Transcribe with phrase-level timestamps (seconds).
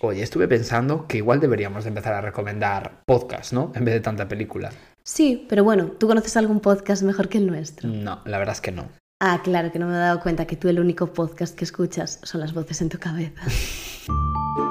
[0.00, 3.72] Oye, estuve pensando que igual deberíamos de empezar a recomendar podcast, ¿no?
[3.74, 4.70] En vez de tanta película.
[5.02, 7.88] Sí, pero bueno, ¿tú conoces algún podcast mejor que el nuestro?
[7.88, 8.88] No, la verdad es que no.
[9.20, 12.20] Ah, claro, que no me he dado cuenta que tú el único podcast que escuchas
[12.22, 13.40] son las voces en tu cabeza.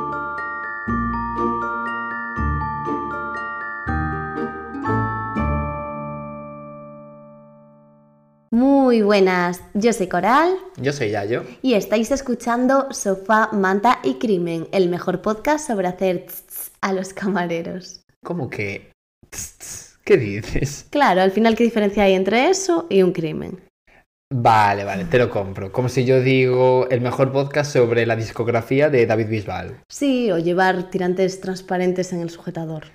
[8.55, 11.43] Muy buenas, yo soy Coral Yo soy Yayo.
[11.61, 17.11] y estáis escuchando Sofá, Manta y Crimen, el mejor podcast sobre hacer tss, a los
[17.13, 18.05] camareros.
[18.23, 18.93] ¿Cómo que?
[19.29, 20.87] Tss, tss, ¿Qué dices?
[20.89, 23.59] Claro, al final, ¿qué diferencia hay entre eso y un crimen?
[24.33, 25.73] Vale, vale, te lo compro.
[25.73, 29.81] Como si yo digo el mejor podcast sobre la discografía de David Bisbal.
[29.89, 32.85] Sí, o llevar tirantes transparentes en el sujetador.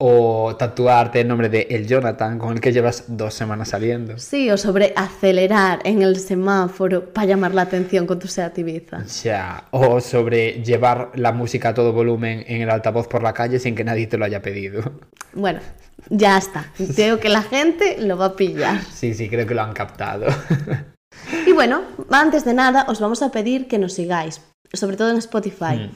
[0.00, 4.18] O tatuarte el nombre de El Jonathan con el que llevas dos semanas saliendo.
[4.18, 9.04] Sí, o sobre acelerar en el semáforo para llamar la atención con tu Seat Ibiza.
[9.22, 9.68] Ya.
[9.70, 13.76] O sobre llevar la música a todo volumen en el altavoz por la calle sin
[13.76, 14.82] que nadie te lo haya pedido.
[15.32, 15.60] Bueno,
[16.10, 16.72] ya está.
[16.96, 18.80] Creo que la gente lo va a pillar.
[18.92, 20.26] Sí, sí, creo que lo han captado.
[21.46, 24.40] Y bueno, antes de nada, os vamos a pedir que nos sigáis,
[24.72, 25.90] sobre todo en Spotify, Mm.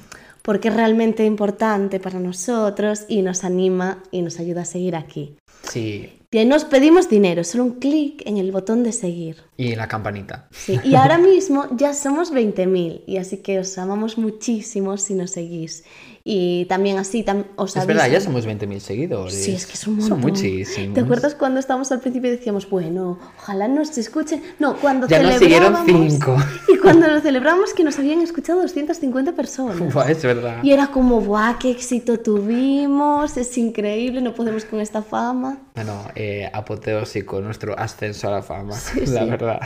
[0.48, 5.36] Porque es realmente importante para nosotros y nos anima y nos ayuda a seguir aquí.
[5.62, 6.08] Sí.
[6.30, 9.42] Y no os pedimos dinero, solo un clic en el botón de seguir.
[9.58, 10.48] Y la campanita.
[10.50, 15.32] Sí, y ahora mismo ya somos 20.000 y así que os amamos muchísimo si nos
[15.32, 15.84] seguís.
[16.30, 19.32] Y también así tam- os Es verdad, ya somos 20.000 seguidores.
[19.34, 20.92] Sí, es que es un Son muchísimos.
[20.92, 24.42] ¿Te acuerdas cuando estábamos al principio y decíamos, bueno, ojalá nos escuchen?
[24.58, 26.12] No, cuando Ya nos siguieron celebrábamos...
[26.12, 26.36] cinco.
[26.70, 29.78] Y cuando lo celebramos que nos habían escuchado 250 personas.
[29.94, 30.62] Buah, es verdad.
[30.62, 33.38] Y era como, ¡buah, qué éxito tuvimos!
[33.38, 35.56] Es increíble, no podemos con esta fama.
[35.78, 39.30] Bueno, eh, apoteósico nuestro ascenso a la fama, Sí, la sí.
[39.30, 39.60] verdad.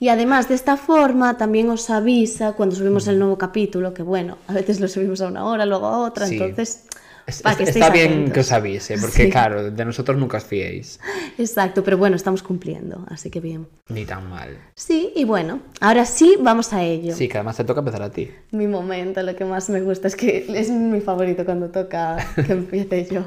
[0.00, 4.38] Y además de esta forma también os avisa cuando subimos el nuevo capítulo, que bueno,
[4.46, 6.34] a veces lo subimos a una hora, luego a otra, Sí.
[6.36, 6.84] entonces...
[7.42, 8.32] Para que está bien atentos.
[8.34, 9.30] que os avise, porque Sí.
[9.30, 10.98] claro, de nosotros nunca os fiéis.
[11.36, 13.66] Exacto, pero bueno, estamos cumpliendo, así que bien.
[13.88, 14.58] Ni tan mal.
[14.74, 17.14] Sí, y bueno, ahora sí, vamos a ello.
[17.14, 18.30] Sí, que además te toca empezar a ti.
[18.50, 22.52] Mi momento, lo que más me gusta es que es mi favorito cuando toca que
[22.52, 23.24] empiece yo.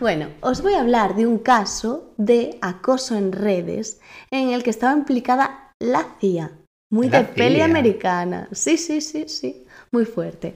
[0.00, 4.70] Bueno, os voy a hablar de un caso de acoso en redes en el que
[4.70, 6.52] estaba implicada la CIA.
[6.90, 8.48] Muy La de peli americana.
[8.52, 9.64] Sí, sí, sí, sí.
[9.90, 10.54] Muy fuerte.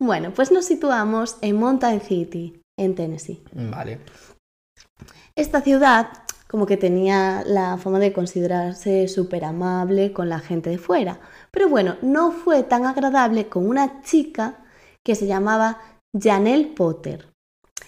[0.00, 3.42] Bueno, pues nos situamos en Mountain City, en Tennessee.
[3.52, 4.00] Vale.
[5.34, 6.08] Esta ciudad
[6.48, 11.20] como que tenía la fama de considerarse súper amable con la gente de fuera.
[11.50, 14.64] Pero bueno, no fue tan agradable con una chica
[15.04, 15.78] que se llamaba
[16.18, 17.26] Janelle Potter.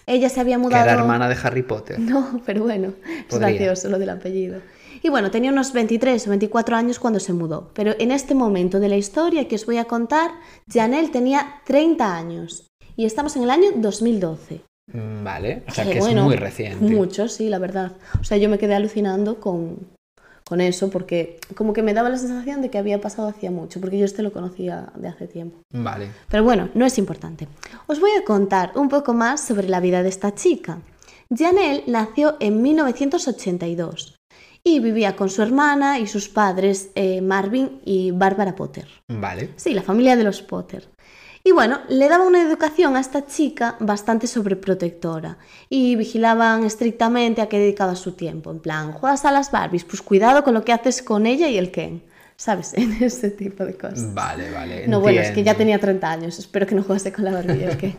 [0.07, 0.85] Ella se había Que mudado...
[0.85, 1.99] era hermana de Harry Potter.
[1.99, 2.93] No, pero bueno,
[3.29, 4.61] es gracioso lo del apellido.
[5.03, 8.81] Y bueno, tenía unos 23 o 24 años cuando se mudó, pero en este momento
[8.81, 10.31] de la historia que os voy a contar,
[10.69, 12.67] Janelle tenía 30 años
[12.97, 14.61] y estamos en el año 2012.
[14.93, 15.63] Mm, Vale.
[15.69, 16.85] O sea Que que bueno, es muy reciente.
[16.85, 17.93] Mucho, sí, la verdad.
[18.21, 19.89] O sea, yo me quedé alucinando con,
[20.45, 23.81] con eso porque como que me daba la sensación de que había pasado hacía mucho,
[23.81, 25.61] porque yo este lo conocía de hace tiempo.
[25.73, 26.11] Vale.
[26.29, 27.49] Pero bueno, no es importante.
[27.87, 30.81] Os voy a contar un poco más sobre la vida de esta chica.
[31.31, 34.20] Janelle nació en 1982
[34.63, 38.87] y vivía con su hermana y sus padres eh, Marvin y Barbara Potter.
[39.09, 39.51] Vale.
[39.57, 40.89] Sí, la familia de los Potter.
[41.43, 45.39] Y bueno, le daba una educación a esta chica bastante sobreprotectora
[45.71, 48.51] y vigilaban estrictamente a qué dedicaba su tiempo.
[48.51, 51.57] En plan, juegas a las Barbies, pues cuidado con lo que haces con ella y
[51.57, 52.03] el Ken.
[52.37, 52.75] ¿Sabes?
[52.77, 54.13] En ese tipo de cosas.
[54.13, 54.87] Vale, vale.
[54.87, 56.39] No, bueno, es que ya tenía 30 años.
[56.39, 57.97] Espero que no jugase con la Barbie y el Ken.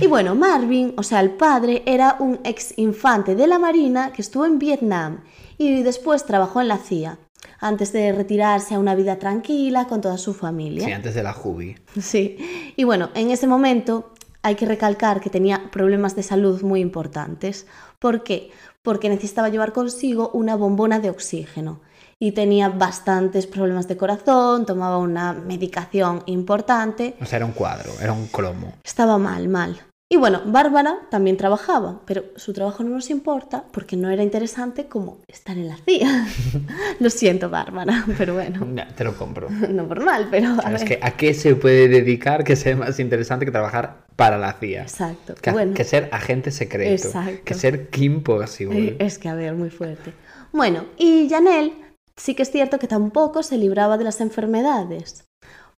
[0.00, 4.22] Y bueno, Marvin, o sea, el padre, era un ex infante de la Marina que
[4.22, 5.20] estuvo en Vietnam
[5.60, 7.18] y después trabajó en la CIA,
[7.58, 10.86] antes de retirarse a una vida tranquila con toda su familia.
[10.86, 11.76] Sí, antes de la Jubi.
[12.00, 12.72] Sí.
[12.76, 17.66] Y bueno, en ese momento hay que recalcar que tenía problemas de salud muy importantes.
[17.98, 18.50] ¿Por qué?
[18.82, 21.82] Porque necesitaba llevar consigo una bombona de oxígeno
[22.18, 27.92] y tenía bastantes problemas de corazón, tomaba una medicación importante, O sea, era un cuadro,
[28.00, 28.72] era un cromo.
[28.82, 29.78] estaba mal, mal.
[30.12, 34.86] Y bueno, Bárbara también trabajaba, pero su trabajo no nos importa porque no era interesante
[34.86, 36.26] como estar en la CIA.
[36.98, 39.48] Lo siento, Bárbara, pero bueno, Ya, te lo compro.
[39.70, 40.84] no por mal, pero a es ver.
[40.84, 44.82] que ¿a qué se puede dedicar que sea más interesante que trabajar para la CIA?
[44.82, 45.36] Exacto.
[45.40, 45.74] Que, bueno.
[45.74, 47.06] que ser agente secreto.
[47.06, 47.42] Exacto.
[47.44, 48.80] Que ser Kim Possible.
[48.88, 50.12] Eh, Es que, a ver, muy fuerte.
[50.52, 51.72] Bueno, y Janelle
[52.16, 55.24] sí que es cierto que tampoco se libraba de las enfermedades,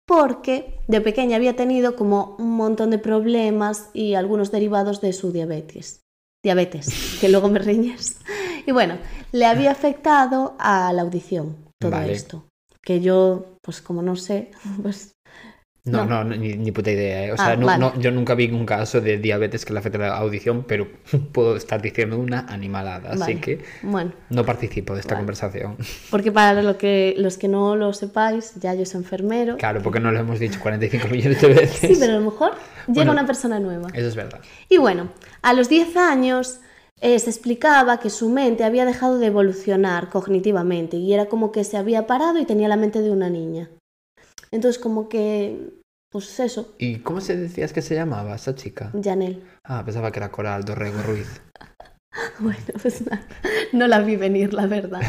[0.06, 5.32] porque de pequeña había tenido como un montón de problemas y algunos derivados de su
[5.32, 6.02] diabetes.
[6.44, 8.20] Diabetes, que luego me riñes.
[8.64, 9.00] Y bueno,
[9.32, 12.14] le había afectado a la audición todo Vale.
[12.14, 12.46] esto.
[12.84, 14.52] Que yo, pues como no sé,
[14.84, 15.11] pues
[15.84, 16.24] No, No.
[16.24, 17.26] no, ni, ni puta idea.
[17.26, 17.32] ¿eh?
[17.32, 17.80] O sea, Ah, no- vale.
[17.80, 20.88] no- yo nunca vi un caso de diabetes que le afecte la audición, pero
[21.32, 23.10] puedo estar diciendo una animalada.
[23.12, 23.40] Así Vale.
[23.42, 25.22] que Bueno, no participo de esta Vale.
[25.22, 25.78] conversación.
[26.12, 29.58] porque para lo que, los que no lo sepáis, Yayo es enfermero.
[29.58, 31.80] Claro, porque no lo hemos dicho 45 millones de veces.
[31.80, 32.52] Sí, pero a lo mejor
[32.86, 33.12] llega Bueno.
[33.14, 33.88] una persona nueva.
[33.94, 34.40] Eso es verdad.
[34.70, 35.10] Y bueno,
[35.42, 36.60] a los 10 años
[37.02, 41.64] eh, se explicaba que su mente había dejado de evolucionar cognitivamente y era como que
[41.64, 43.72] se había parado y tenía la mente de una niña.
[44.52, 45.72] Entonces como que,
[46.12, 48.92] pues eso, ¿Y cómo se decías que se llamaba esa chica?
[49.02, 49.44] Janel.
[49.64, 51.42] Ah, pensaba que era Coral Dorrego Ruiz.
[52.40, 53.26] Bueno, pues nada,
[53.72, 55.00] no la vi venir, la verdad.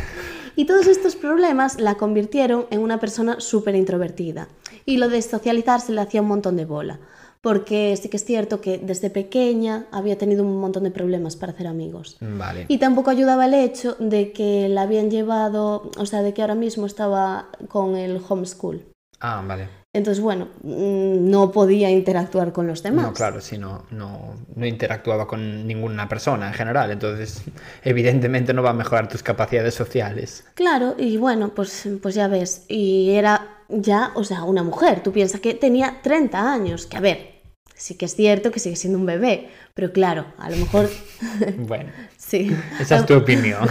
[0.54, 4.48] Y todos estos problemas la convirtieron en una persona súper introvertida.
[4.84, 7.00] Y lo de socializarse le hacía un montón de bola.
[7.40, 11.52] Porque sí que es cierto que desde pequeña había tenido un montón de problemas para
[11.52, 12.18] hacer amigos.
[12.20, 12.66] Vale.
[12.68, 16.54] Y tampoco ayudaba el hecho de que la habían llevado, o sea, de que ahora
[16.54, 18.91] mismo estaba con el homeschool.
[19.24, 19.69] Ah, vale.
[19.94, 23.04] Entonces, bueno, mm, no podía interactuar con los demás.
[23.04, 27.42] No, claro, sí, no, no, no interactuaba con ninguna persona en general, entonces
[27.84, 30.44] evidentemente no va a mejorar tus capacidades sociales.
[30.54, 35.04] Claro, y bueno, pues, pues ya ves, y era ya, o sea, una mujer.
[35.04, 37.42] Tú piensas que tenía 30 años, que a ver,
[37.76, 40.90] sí que es cierto que sigue siendo un bebé, pero claro, a lo mejor,
[41.58, 43.69] Bueno, sí, esa es tu opinión.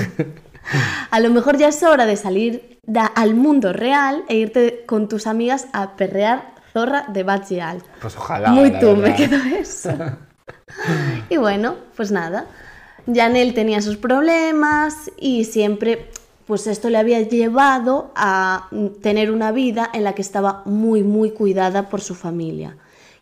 [1.11, 5.07] a lo mejor ya es hora de salir da- al mundo real e irte con
[5.07, 7.63] tus amigas a perrear zorra de Batlle
[8.01, 8.51] Pues ojalá.
[8.51, 9.91] Muy tú me quedó eso.
[11.29, 12.45] y bueno, pues nada.
[13.11, 16.09] Janel tenía sus problemas y siempre,
[16.45, 18.67] pues esto le había llevado a
[19.01, 22.77] tener una vida en la que estaba muy, muy cuidada por su familia.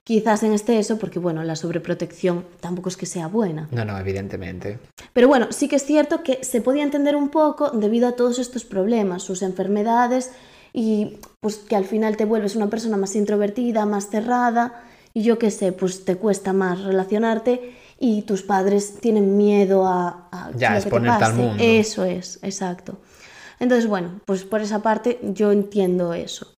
[0.10, 3.68] Quizás en exceso, porque bueno, la sobreprotección tampoco es que sea buena.
[3.70, 4.80] No, no, evidentemente.
[5.14, 8.40] Pero bueno, sí que es cierto que se podía entender un poco debido a todos
[8.40, 10.32] estos problemas, sus enfermedades
[10.74, 14.84] y pues que al final te vuelves una persona más introvertida, más cerrada
[15.14, 20.28] y yo qué sé, pues te cuesta más relacionarte y tus padres tienen miedo a,
[20.32, 21.64] a Ya, lo que te al mundo.
[21.64, 22.98] Eso es, exacto.
[23.60, 26.56] Entonces, bueno, pues por esa parte yo entiendo eso.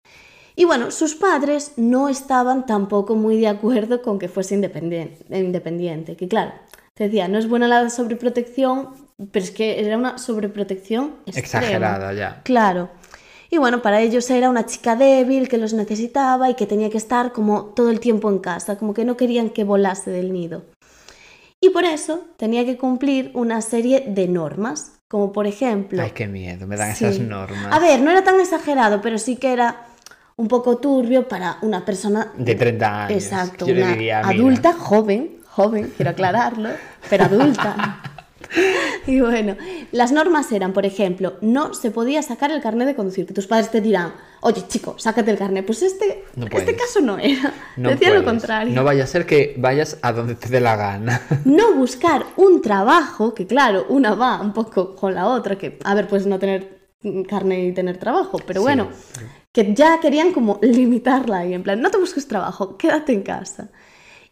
[0.61, 6.17] Y bueno, sus padres no estaban tampoco muy de acuerdo con que fuese independiente, independiente.
[6.17, 6.53] Que claro,
[6.93, 8.91] te decía, no es buena la sobreprotección,
[9.33, 11.65] pero es que era una sobreprotección extrema.
[11.65, 12.43] Exagerada ya.
[12.45, 12.91] Claro.
[13.51, 16.99] Y bueno, para ellos era una chica débil que los necesitaba y que tenía que
[16.99, 20.67] estar como todo el tiempo en casa, como que no querían que volase del nido.
[21.59, 26.03] Y por eso tenía que cumplir una serie de normas, como por ejemplo...
[26.03, 27.07] Ay, qué miedo, me dan Sí.
[27.07, 27.69] esas normas.
[27.71, 29.87] A ver, no era tan exagerado, pero sí que era
[30.41, 33.23] un poco turbio para una persona De 30 años.
[33.23, 36.71] Exacto, Yo una diría, adulta, joven, joven, quiero aclararlo,
[37.09, 38.03] pero adulta.
[39.07, 39.57] Y bueno,
[39.93, 43.47] las normas eran, por ejemplo, no se podía sacar el carnet de conducir, que tus
[43.47, 45.65] padres te dirán, oye chico, sácate el carnet.
[45.65, 48.25] Pues este, No este caso no era, No decía lo puedes.
[48.29, 48.75] contrario.
[48.75, 51.23] No vaya a ser que vayas a donde te dé la gana.
[51.45, 55.95] no buscar un trabajo, que claro, una va un poco con la otra, que a
[55.95, 56.80] ver, pues no tener
[57.29, 58.65] carne y tener trabajo, pero Sí.
[58.65, 58.89] bueno,
[59.53, 63.71] que ya querían como limitarla y en plan, no te busques trabajo, quédate en casa.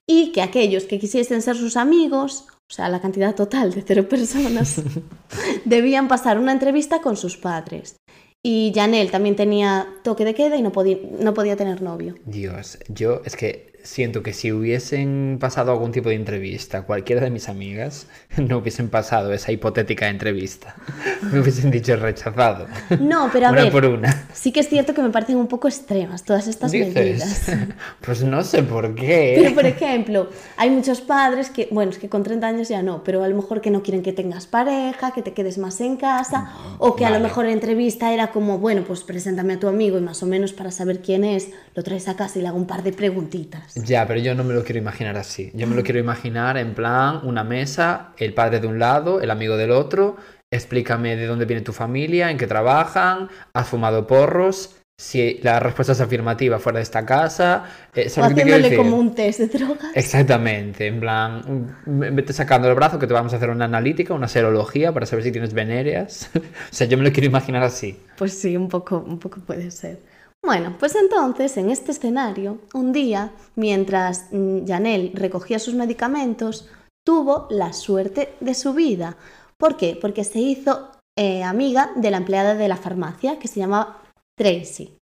[0.07, 4.09] Y que aquellos que quisiesen ser sus amigos, o sea, la cantidad total de cero
[4.09, 4.81] personas,
[5.65, 7.97] debían pasar una entrevista con sus padres.
[8.43, 12.15] Y Janel también tenía toque de queda y no podía, no podía tener novio.
[12.25, 17.31] Dios, yo es que siento que si hubiesen pasado algún tipo de entrevista, cualquiera de
[17.31, 20.77] mis amigas no hubiesen pasado esa hipotética entrevista.
[21.33, 22.67] Me hubiesen dicho rechazado.
[23.01, 24.27] No, pero a una ver, por una.
[24.35, 27.29] sí que es cierto que me parecen un poco extremas todas estas medidas.
[27.29, 27.59] Dices,
[28.01, 29.39] pues no sé por qué.
[29.41, 33.03] Pero, por ejemplo, hay muchos padres que, bueno, es que con 30 años ya no,
[33.03, 35.97] pero a lo mejor que no quieren que tengas pareja, que te quedes más en
[35.97, 37.25] casa, o que a lo Vale.
[37.29, 40.53] mejor la entrevista era como, bueno, pues preséntame a tu amigo y más o menos
[40.53, 43.78] para saber quién es, lo traes a casa y le hago un par de preguntitas.
[43.85, 45.51] Ya, pero yo no me lo quiero imaginar así.
[45.55, 49.31] Yo me lo quiero imaginar en plan una mesa, el padre de un lado, el
[49.31, 50.17] amigo del otro.
[50.51, 55.93] Explícame de dónde viene tu familia, en qué trabajan, has fumado porros, si la respuesta
[55.93, 57.65] es afirmativa fuera de esta casa.
[57.95, 59.91] eh, O ¿sabes lo que te quiero haciéndole como un test de drogas.
[59.95, 61.43] Exactamente, en plan,
[61.87, 65.07] mm, vete sacando el brazo que te vamos a hacer una analítica, una serología para
[65.07, 66.31] saber si tienes venéreas.
[66.35, 66.41] o
[66.75, 67.99] sea, yo me lo quiero imaginar así.
[68.17, 70.08] Pues sí, un poco, un poco puede ser.
[70.45, 76.69] Bueno, pues entonces, en este escenario, un día, mientras mm, Janel recogía sus medicamentos,
[77.05, 79.17] tuvo la suerte de su vida.
[79.57, 79.99] ¿Por qué?
[80.01, 84.03] Porque se hizo eh, amiga de la empleada de la farmacia que se llamaba
[84.37, 84.97] Tracy.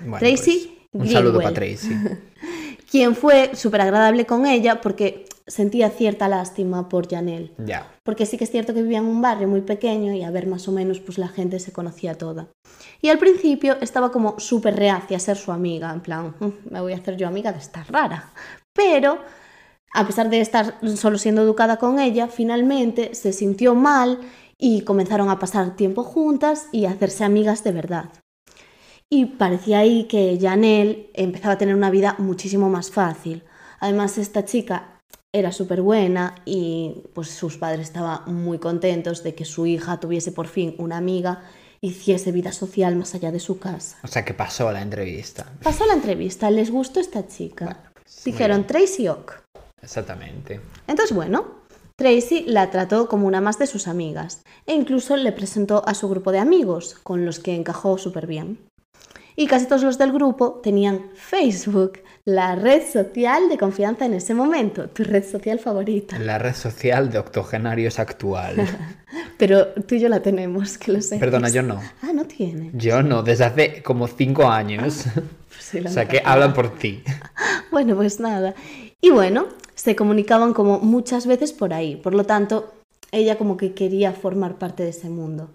[0.00, 1.90] Bueno, Tracy pues, un saludo para Tracy.
[2.90, 7.54] quien fue súper agradable con ella porque sentía cierta lástima por Janel.
[7.58, 7.92] Ya.
[8.04, 10.46] Porque sí que es cierto que vivía en un barrio muy pequeño y a ver
[10.46, 12.48] más o menos pues la gente se conocía toda.
[13.02, 16.80] Y al principio estaba como súper reacia a ser su amiga, en plan, "Mm, me
[16.80, 18.32] voy a hacer yo amiga de esta rara.
[18.74, 19.18] Pero
[19.92, 24.20] a pesar de estar solo siendo educada con ella, finalmente se sintió mal
[24.56, 28.10] y comenzaron a pasar tiempo juntas y a hacerse amigas de verdad.
[29.08, 33.42] Y parecía ahí que Janel empezaba a tener una vida muchísimo más fácil.
[33.80, 34.89] Además, esta chica
[35.32, 40.32] era súper buena y pues sus padres estaban muy contentos de que su hija tuviese
[40.32, 41.42] por fin una amiga
[41.80, 43.98] y hiciese vida social más allá de su casa.
[44.02, 45.46] O sea, que pasó la entrevista.
[45.62, 47.64] Pasó la entrevista, les gustó esta chica.
[47.64, 49.40] Bueno, pues, Dijeron Tracy Ock.
[49.80, 50.60] Exactamente.
[50.86, 51.60] Entonces, bueno,
[51.96, 56.08] Tracy la trató como una más de sus amigas e incluso le presentó a su
[56.08, 58.58] grupo de amigos, con los que encajó súper bien.
[59.40, 64.34] Y casi todos los del grupo tenían Facebook, la red social de confianza en ese
[64.34, 66.18] momento, tu red social favorita.
[66.18, 68.56] La red social de octogenarios actual.
[69.38, 71.16] Pero tú y yo la tenemos, que lo sé.
[71.16, 71.80] Perdona, yo no.
[72.02, 72.70] Ah, no tiene.
[72.74, 75.04] Yo no, desde hace como cinco años.
[75.14, 77.02] Pues sí, la O sea, que hablan por ti.
[77.70, 78.54] Bueno, pues nada.
[79.00, 81.96] Y bueno, se comunicaban como muchas veces por ahí.
[81.96, 82.74] Por lo tanto,
[83.10, 85.50] ella como que quería formar parte de ese mundo.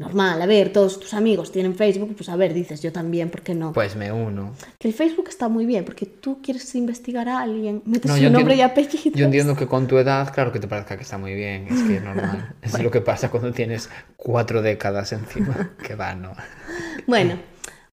[0.00, 3.42] Normal, a ver, todos tus amigos tienen Facebook, pues a ver, dices yo también, ¿por
[3.42, 3.74] qué no?
[3.74, 4.54] Pues me uno.
[4.78, 8.22] Que el Facebook está muy bien, porque tú quieres investigar a alguien, metes No, su
[8.30, 9.16] nombre y entiendo- apellido.
[9.18, 11.66] Yo entiendo que con tu edad, claro que te parezca que está muy bien.
[11.68, 12.54] Es que es normal.
[12.62, 15.72] Es lo que pasa cuando tienes cuatro décadas encima.
[15.86, 16.32] Que va, no.
[17.06, 17.34] Bueno,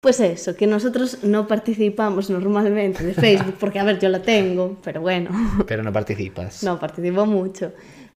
[0.02, 4.78] pues eso, que nosotros no participamos normalmente de Facebook, porque a ver, yo la tengo,
[4.84, 5.30] pero bueno.
[5.66, 6.62] Pero no participas.
[6.62, 7.73] No participo mucho.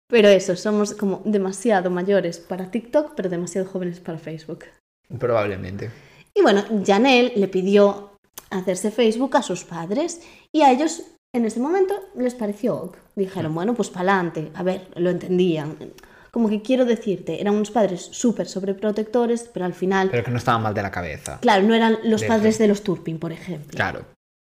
[0.09, 4.65] Pero eso, somos como demasiado mayores para TikTok, pero demasiado jóvenes para Facebook.
[5.19, 5.91] Probablemente.
[6.35, 8.13] Y bueno, Janelle le pidió
[8.51, 10.23] hacerse Facebook a sus padres
[10.53, 11.03] y a ellos
[11.35, 12.97] en ese momento les pareció ok.
[13.17, 14.51] Dijeron, bueno, pues pa'lante.
[14.55, 15.77] A ver, lo entendían.
[16.31, 20.39] Como que quiero decirte, eran unos padres súper sobreprotectores, pero al final, Pero que no
[20.39, 21.39] estaba mal de la cabeza.
[21.41, 23.71] claro, no eran los De- padres de los Turpin, por ejemplo.
[23.77, 24.05] Claro.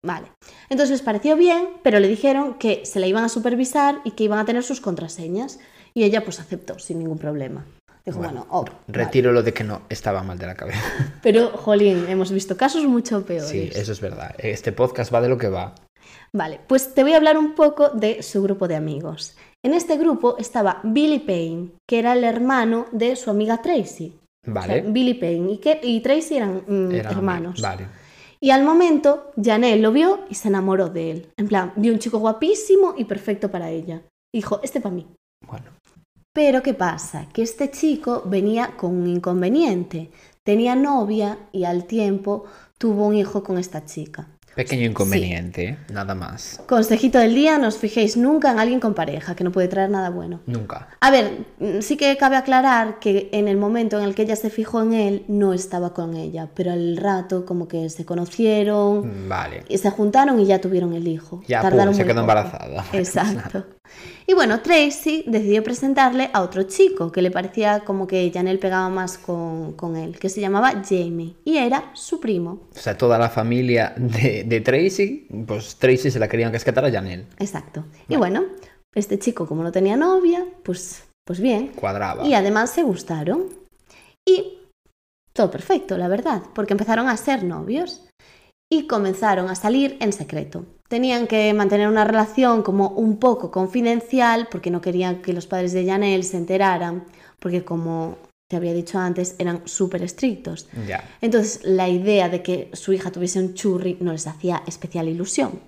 [0.06, 0.27] Vale.
[0.70, 4.24] Entonces les pareció bien, pero le dijeron que se la iban a supervisar y que
[4.24, 5.60] iban a tener sus contraseñas.
[5.94, 7.65] Y ella pues aceptó sin ningún problema.
[8.06, 8.79] Dijo, bueno, ok, vale.
[8.88, 10.79] Retiro lo de que no estaba mal de la cabeza.
[11.22, 13.50] Pero, jolín, hemos visto casos mucho peores.
[13.50, 14.34] Sí, eso es verdad.
[14.38, 15.75] Este podcast va de lo que va.
[16.32, 19.36] Vale, pues te voy a hablar un poco de su grupo de amigos.
[19.63, 24.15] En este grupo estaba Billy Payne, que era el hermano de su amiga Tracy.
[24.41, 24.82] O sea, Vale.
[24.88, 27.62] Billy Payne y, que- y Tracy eran mm, Eran hermanos.
[27.62, 27.88] Vale.
[28.41, 31.34] Y al momento, Janelle lo vio y se enamoró de él.
[31.38, 34.01] En plan, vio un chico guapísimo y perfecto para ella.
[34.34, 35.08] Dijo, este para mí.
[35.46, 35.65] Bueno.
[36.34, 37.27] Pero ¿qué pasa?
[37.34, 40.12] Que este chico venía con un inconveniente.
[40.46, 42.46] Tenía novia y al tiempo
[42.77, 44.29] tuvo un hijo con esta chica.
[44.60, 46.60] Pequeño inconveniente, nada más.
[46.68, 49.89] Consejito del día, no os fijéis nunca en alguien con pareja, que no puede traer
[49.89, 50.42] nada bueno.
[50.48, 50.89] Nunca.
[51.00, 54.36] A ver, mm, sí que cabe aclarar que en el momento en el que ella
[54.36, 59.30] se fijó en él, no estaba con ella, pero al rato como que se conocieron
[59.30, 59.63] Vale.
[59.70, 61.42] y se juntaron y ya tuvieron el hijo.
[61.48, 62.22] Ya, Tardaron pum, se quedó poco.
[62.22, 62.86] embarazada.
[62.92, 63.63] Exacto.
[64.30, 68.88] Y bueno, Tracy decidió presentarle a otro chico que le parecía como que Janelle pegaba
[68.88, 72.60] más con, con él, que se llamaba Jamie y era su primo.
[72.76, 76.92] O sea, toda la familia de, de Tracy, pues Tracy se la querían casquetar a
[76.92, 77.26] Janelle.
[77.40, 77.86] Exacto.
[78.08, 78.46] Y bueno,
[78.94, 81.70] este chico como no tenía novia, pues, pues bien.
[81.70, 82.24] Cuadraba.
[82.24, 83.46] Y además se gustaron.
[84.28, 84.60] Y
[85.34, 88.08] todo perfecto, la verdad, porque empezaron a ser novios
[88.72, 90.68] y comenzaron a salir en secreto.
[90.89, 95.72] Tenían que mantener una relación como un poco confidencial porque no querían que los padres
[95.72, 97.05] de Janelle se enteraran,
[97.39, 98.17] porque como
[98.50, 100.67] te había dicho antes, eran súper estrictos.
[101.22, 105.60] Entonces la idea de que su hija tuviese un churri no les hacía especial ilusión.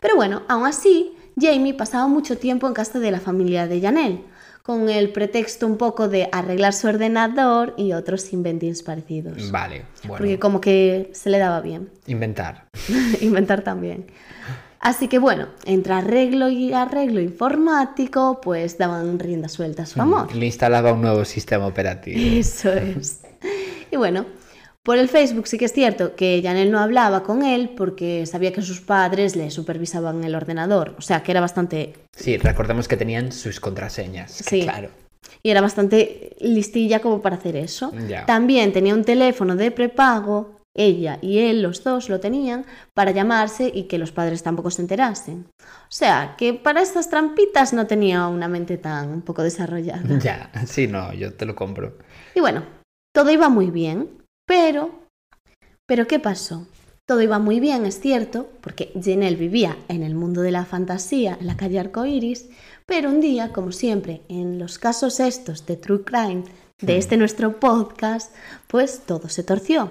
[0.00, 4.24] Pero bueno, aún así, Jamie pasaba mucho tiempo en casa de la familia de Janelle,
[4.68, 9.50] con el pretexto un poco de arreglar su ordenador y otros inventings parecidos.
[9.50, 9.86] Vale.
[10.02, 10.18] Bueno.
[10.18, 11.88] Porque como que se le daba bien.
[12.06, 12.66] Inventar.
[13.22, 14.04] Inventar también.
[14.78, 20.34] Así que bueno, entre arreglo y arreglo informático, pues daban rienda suelta a su amor.
[20.34, 22.20] Le instalaba un nuevo sistema operativo.
[22.20, 23.22] Eso es.
[23.90, 24.26] Y bueno,
[24.84, 28.52] por el Facebook sí que es cierto que Janelle no hablaba con él porque sabía
[28.52, 30.94] que sus padres le supervisaban el ordenador.
[30.98, 31.94] O sea, que era bastante...
[32.16, 34.32] Sí, recordemos que tenían sus contraseñas.
[34.32, 34.62] Sí.
[34.62, 34.90] Claro.
[35.42, 37.92] Y era bastante listilla como para hacer eso.
[38.08, 38.24] Ya.
[38.26, 43.70] También tenía un teléfono de prepago, ella y él, los dos lo tenían, para llamarse
[43.72, 45.46] y que los padres tampoco se enterasen.
[45.60, 50.18] O sea, que para estas trampitas no tenía una mente tan un poco desarrollada.
[50.18, 50.50] Ya.
[50.66, 51.98] Sí, no, yo te lo compro.
[52.34, 52.64] Y bueno,
[53.14, 54.08] todo iba muy bien,
[54.48, 54.90] pero...
[55.86, 56.66] ¿Pero qué pasó?
[57.06, 61.38] Todo iba muy bien, es cierto, porque Janelle vivía en el mundo de la fantasía,
[61.40, 62.48] en la calle Arcoiris,
[62.84, 66.44] pero un día, como siempre, en los casos estos de True Crime
[66.80, 68.34] de este nuestro podcast,
[68.66, 69.90] pues todo se torció.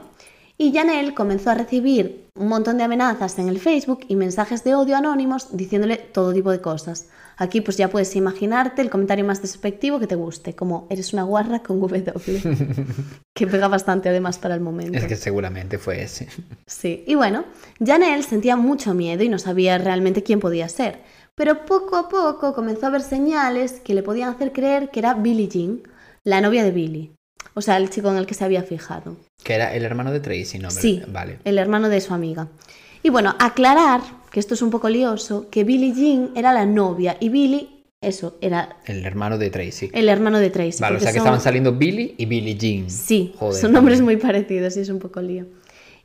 [0.57, 4.75] Y Janelle comenzó a recibir un montón de amenazas en el Facebook y mensajes de
[4.75, 7.07] odio anónimos diciéndole todo tipo de cosas.
[7.37, 11.23] Aquí pues ya puedes imaginarte el comentario más despectivo que te guste, como eres una
[11.23, 12.03] guarra con W,
[13.35, 14.97] que pega bastante además para el momento.
[14.97, 16.27] Es que seguramente fue ese.
[16.65, 17.45] Sí, y bueno,
[17.83, 20.99] Janelle sentía mucho miedo y no sabía realmente quién podía ser,
[21.35, 25.13] pero poco a poco comenzó a ver señales que le podían hacer creer que era
[25.13, 25.81] Billie Jean,
[26.23, 27.11] la novia de Billy.
[27.53, 29.17] O sea, el chico en el que se había fijado.
[29.43, 30.71] Que era el hermano de Tracy, ¿no?
[30.71, 31.39] Sí, Vale.
[31.43, 32.47] el hermano de su amiga.
[33.03, 37.17] Y bueno, aclarar, que esto es un poco lioso, que Billie Jean era la novia
[37.19, 39.89] y Billy, eso, era El hermano de Tracy.
[39.93, 40.79] el hermano de Tracy.
[40.81, 42.89] Vale, o sea que son- estaban saliendo Billy y Billie Jean.
[42.89, 45.45] Sí, Joder, son nombres muy parecidos y es un poco lío.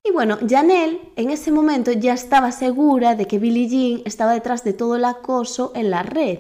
[0.05, 4.64] Y bueno, Janelle en ese momento ya estaba segura de que Billie Jean estaba detrás
[4.64, 6.38] de todo el acoso en la red.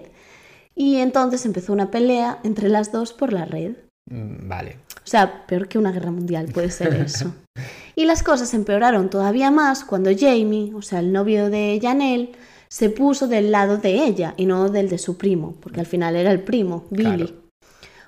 [0.74, 3.72] Y entonces empezó una pelea entre las dos por la red.
[4.10, 4.78] Mm, Vale.
[5.04, 7.34] O sea, peor que una guerra mundial puede ser eso.
[7.94, 12.32] Y las cosas empeoraron todavía más cuando Jamie, o sea, el novio de Janelle,
[12.68, 16.16] se puso del lado de ella y no del de su primo, porque al final
[16.16, 17.26] era el primo, Billy.
[17.26, 17.42] Claro.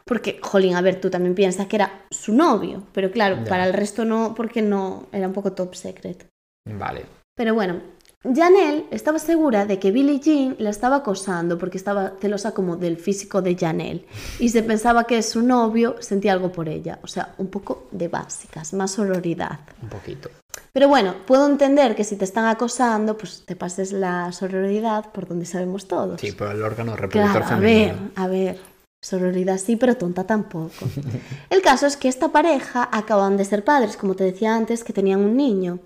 [0.07, 3.45] Porque, jolín, a ver, tú también piensas que era su novio, pero claro, Ya.
[3.45, 6.27] para el resto no, porque no, era un poco top secret.
[6.67, 7.05] Vale.
[7.37, 7.81] Pero bueno,
[8.25, 12.97] Janelle estaba segura de que Billie Jean la estaba acosando porque estaba celosa como del
[12.97, 14.07] físico de Janelle
[14.39, 18.09] y se pensaba que su novio sentía algo por ella, o sea, un poco de
[18.09, 19.61] básicas, más sororidad.
[19.83, 20.31] Un poquito.
[20.73, 25.29] Pero bueno, puedo entender que si te están acosando, pues te pases la sororidad por
[25.29, 26.21] donde sabemos todos.
[26.21, 28.11] Sí, por el órgano reproductor Claro, a ver, femenino.
[28.17, 28.75] a ver.
[29.03, 30.73] Sororidad sí, pero tonta tampoco.
[31.51, 34.95] El caso es que esta pareja acaban de ser padres, como te decía antes, que
[34.95, 35.79] tenían un niño.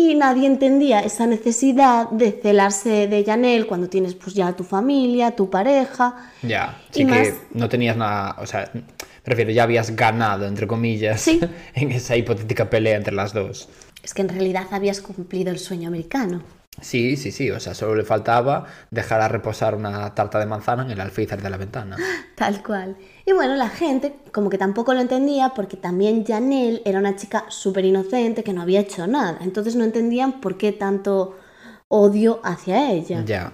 [0.00, 5.32] Y nadie entendía esa necesidad de celarse de Janelle cuando tienes pues ya tu familia,
[5.34, 6.30] tu pareja.
[6.42, 8.70] Ya, Y sí que más- no tenías nada, o sea,
[9.24, 11.40] prefiero, ya habías ganado, entre comillas, Sí.
[11.74, 13.68] en esa hipotética pelea entre las dos.
[14.04, 16.42] Es que en realidad habías cumplido el sueño americano.
[16.80, 20.84] Sí, sí, sí, o sea, solo le faltaba dejar a reposar una tarta de manzana
[20.84, 21.96] en el alféizar de la ventana.
[22.36, 22.96] Tal cual.
[23.26, 27.44] Y bueno, la gente como que tampoco lo entendía porque también Janelle era una chica
[27.48, 29.38] súper inocente que no había hecho nada.
[29.40, 31.36] Entonces no entendían por qué tanto
[31.88, 33.24] odio hacia ella.
[33.24, 33.52] Ya,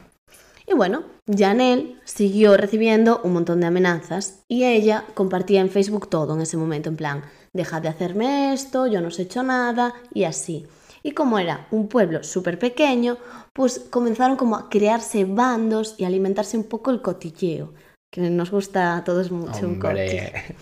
[0.67, 6.35] Y bueno, Janelle siguió recibiendo un montón de amenazas y ella compartía en Facebook todo
[6.35, 9.95] en ese momento, en plan, deja de hacerme esto, yo no os he hecho nada
[10.13, 10.67] y así.
[11.05, 13.19] Y como era un pueblo súper pequeño,
[13.53, 17.75] pues comenzaron como a crearse bandos y alimentarse un poco el cotilleo,
[18.11, 20.57] que nos gusta a todos mucho un hombre.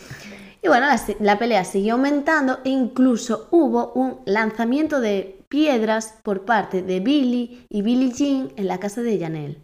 [0.65, 6.45] Y bueno, la, la pelea siguió aumentando e incluso hubo un lanzamiento de piedras por
[6.45, 9.63] parte de Billy y Billie Jean en la casa de Janelle.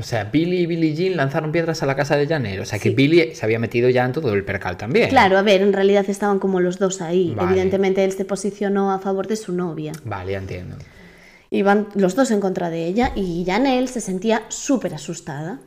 [0.00, 2.60] O sea, Billy y Billie Jean lanzaron piedras a la casa de Janelle.
[2.60, 2.94] O sea, que Sí.
[2.94, 5.10] Billy se había metido ya en todo el percal también.
[5.10, 7.34] Claro, a ver, en realidad estaban como los dos ahí.
[7.36, 7.50] Vale.
[7.50, 9.92] Evidentemente él se posicionó a favor de su novia.
[10.04, 10.76] Vale, ya entiendo.
[11.50, 15.60] Iban los dos en contra de ella y Janelle se sentía súper asustada.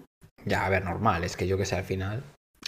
[0.45, 2.23] Ya, a ver, normal, es que yo que sé, al final.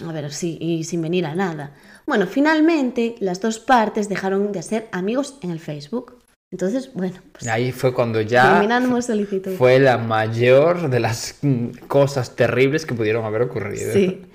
[0.06, 1.72] A ver, sí, y sin venir a nada.
[2.06, 6.15] Bueno, finalmente las dos partes dejaron de ser amigos en el Facebook.
[6.56, 8.66] Entonces, bueno, pues Ahí fue cuando ya
[9.02, 9.52] solicitud.
[9.58, 11.38] fue la mayor de las
[11.86, 13.92] cosas terribles que pudieron haber ocurrido.
[13.92, 14.22] Sí.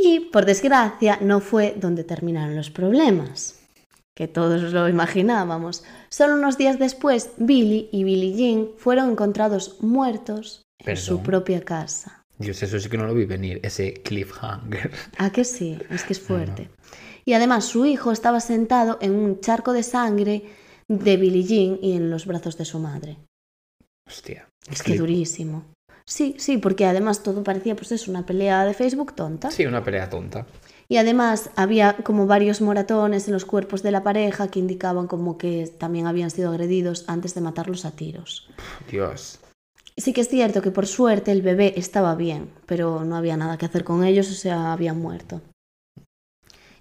[0.00, 3.58] Y por desgracia no fue donde terminaron los problemas,
[4.14, 5.82] que todos lo imaginábamos.
[6.08, 11.24] Solo unos días después, Billy y Billie Jean fueron encontrados muertos en su Perdón.
[11.24, 12.24] propia casa.
[12.38, 14.92] Dios, eso sí que no lo vi venir, ese cliffhanger.
[15.18, 15.76] ¿A que sí?
[15.90, 16.68] Es que es fuerte.
[17.24, 20.44] Y además su hijo estaba sentado en un charco de sangre
[20.88, 23.18] de Billie Jean y en los brazos de su madre.
[24.06, 24.48] Hostia.
[24.70, 25.64] Es que durísimo.
[26.06, 29.50] Sí, sí, porque además todo parecía pues es una pelea de Facebook tonta.
[29.50, 30.46] Sí, una pelea tonta.
[30.88, 35.36] Y además había como varios moratones en los cuerpos de la pareja que indicaban como
[35.36, 38.48] que también habían sido agredidos antes de matarlos a tiros.
[38.90, 39.38] Dios.
[39.98, 43.58] Sí que es cierto que por suerte el bebé estaba bien, pero no había nada
[43.58, 45.42] que hacer con ellos, o sea, habían muerto.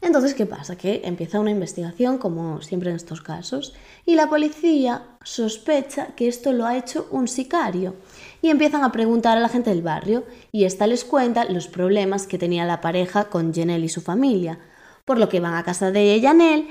[0.02, 0.78] Entonces, ¿qué pasa?
[0.78, 3.74] Que empieza una investigación, como siempre en estos casos,
[4.06, 7.96] y la policía sospecha que esto lo ha hecho un sicario.
[8.42, 12.28] Y empiezan a preguntar a la gente del barrio, y esta les cuenta los problemas
[12.28, 14.60] que tenía la pareja con Janelle y su familia,
[15.06, 16.68] por lo que van a casa de Janelle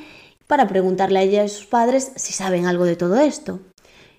[0.46, 3.60] para preguntarle a ella y a sus padres si saben algo de todo esto.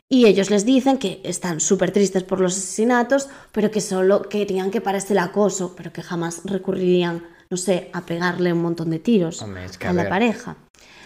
[0.10, 4.72] Y ellos les dicen que están súper tristes por los asesinatos, pero que solo querían
[4.72, 9.00] que parase el acoso, pero que jamás recurrirían, no sé, a pegarle un montón de
[9.00, 10.58] tiros Hombre, es que, a, a la pareja.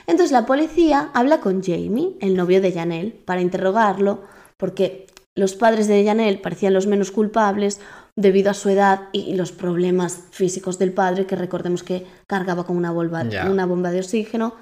[0.07, 4.21] Entonces la policía habla con Jamie, el novio de Janelle, para interrogarlo,
[4.57, 7.79] porque los padres de Janelle parecían los menos culpables
[8.17, 12.75] debido a su edad y los problemas físicos del padre, que recordemos que cargaba con
[12.75, 13.49] una bomba, Ya.
[13.49, 14.55] una bomba de oxígeno.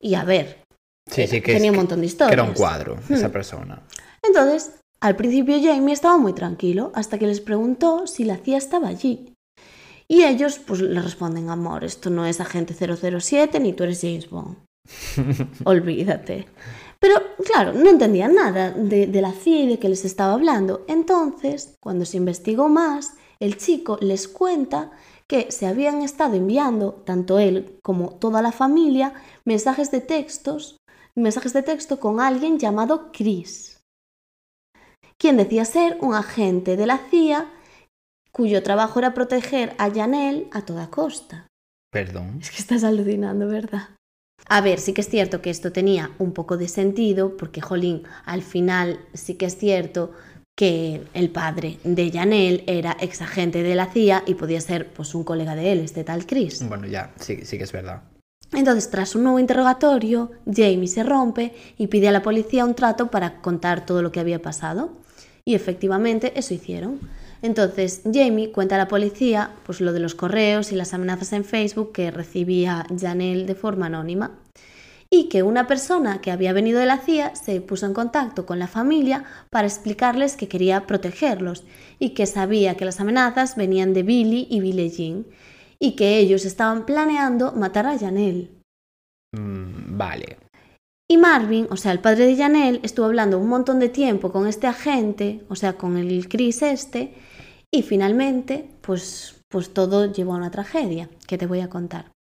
[0.00, 0.62] Y a ver,
[1.10, 2.32] Sí, sí, que, tenía es- un montón de que historias.
[2.32, 3.12] era un cuadro, Hmm.
[3.14, 3.82] esa persona.
[4.22, 8.88] Entonces, al principio Jamie estaba muy tranquilo hasta que les preguntó si la CIA estaba
[8.88, 9.32] allí.
[10.08, 14.30] Y ellos pues le responden, amor, esto no es agente 007 ni tú eres James
[14.30, 14.56] Bond.
[15.64, 16.46] Olvídate.
[17.00, 20.84] Pero claro, no entendían nada de, de la CIA y de que les estaba hablando.
[20.88, 24.92] Entonces, cuando se investigó más, el chico les cuenta
[25.26, 29.12] que se habían estado enviando, tanto él como toda la familia,
[29.44, 30.78] mensajes de textos,
[31.16, 33.76] mensajes de texto con alguien llamado Chris
[35.18, 37.50] quien decía ser un agente de la CIA
[38.36, 41.46] cuyo trabajo era proteger a Janelle a toda costa.
[41.90, 42.38] Perdón.
[42.42, 43.88] Es que estás alucinando, ¿verdad?
[44.46, 48.02] A ver, sí que es cierto que esto tenía un poco de sentido, porque, jolín,
[48.26, 50.12] al final sí que es cierto
[50.54, 55.14] que el padre de Janelle era ex agente de la CIA y podía ser pues
[55.14, 56.62] un colega de él, este tal Chris.
[56.68, 58.02] Bueno, ya, sí, sí que es verdad.
[58.52, 63.10] Entonces, tras un nuevo interrogatorio, Jamie se rompe y pide a la policía un trato
[63.10, 64.92] para contar todo lo que había pasado.
[65.46, 67.00] Y efectivamente eso hicieron.
[67.40, 71.44] Entonces, Jamie cuenta a la policía pues lo de los correos y las amenazas en
[71.44, 74.38] Facebook que recibía Janelle de forma anónima.
[75.08, 78.58] Y que una persona que había venido de la CIA se puso en contacto con
[78.58, 81.62] la familia para explicarles que quería protegerlos
[82.00, 85.26] y que sabía que las amenazas venían de Billy y Billie Jean
[85.78, 88.50] y que ellos estaban planeando matar a Janelle.
[89.32, 90.38] Mm, vale.
[91.08, 94.48] Y Marvin, o sea, el padre de Janelle, estuvo hablando un montón de tiempo con
[94.48, 97.14] este agente, o sea, con el Chris este,
[97.70, 102.15] y finalmente, pues, pues todo llevó a una tragedia, que te voy a contar.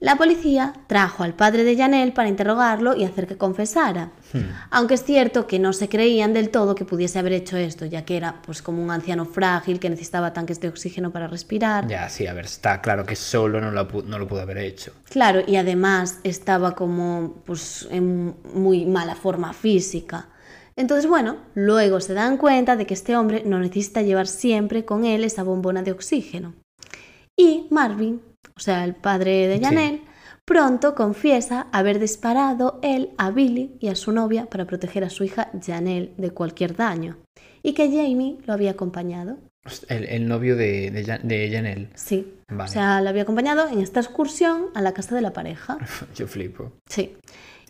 [0.00, 4.42] La policía trajo al padre de Janelle para interrogarlo y hacer que confesara, Hmm.
[4.70, 8.04] aunque es cierto que no se creían del todo que pudiese haber hecho esto, ya
[8.04, 11.88] que era pues como un anciano frágil que necesitaba tanques de oxígeno para respirar.
[11.88, 14.92] Ya, sí, a ver, está claro que solo no lo, no lo pudo haber hecho.
[15.10, 20.28] Claro, y además estaba como pues en muy mala forma física.
[20.76, 25.04] Entonces, bueno, luego se dan cuenta de que este hombre no necesita llevar siempre con
[25.04, 26.54] él esa bombona de oxígeno.
[27.36, 28.20] Y Marvin,
[28.56, 29.64] o sea, el padre de Sí.
[29.64, 30.02] Janelle,
[30.44, 35.24] pronto confiesa haber disparado él a Billy y a su novia para proteger a su
[35.24, 37.18] hija Janelle de cualquier daño.
[37.62, 39.38] Y que Jamie lo había acompañado.
[39.88, 41.88] El, el novio de, de, Jan- de Janelle.
[41.94, 42.32] Sí.
[42.48, 42.70] Vale.
[42.70, 45.76] O sea, lo había acompañado en esta excursión a la casa de la pareja.
[46.14, 46.72] Yo flipo.
[46.88, 47.16] Sí.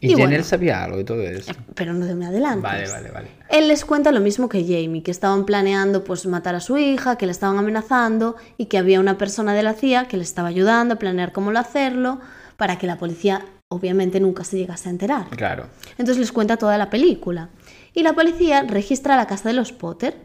[0.01, 0.43] ¿Y, Y bueno.
[0.45, 1.53] sabía algo de todo eso?
[1.75, 2.63] Pero no me adelantes.
[2.63, 3.29] Vale, vale, vale.
[3.51, 7.17] Él les cuenta lo mismo que Jamie, que estaban planeando pues matar a su hija,
[7.17, 10.49] que le estaban amenazando y que había una persona de la CIA que le estaba
[10.49, 12.21] ayudando a planear cómo lo hacerlo
[12.57, 15.29] para que la policía obviamente nunca se llegase a enterar.
[15.31, 15.67] Claro.
[15.93, 17.51] Entonces les cuenta toda la película.
[17.95, 20.17] Y la policía registra la casa de los Potter.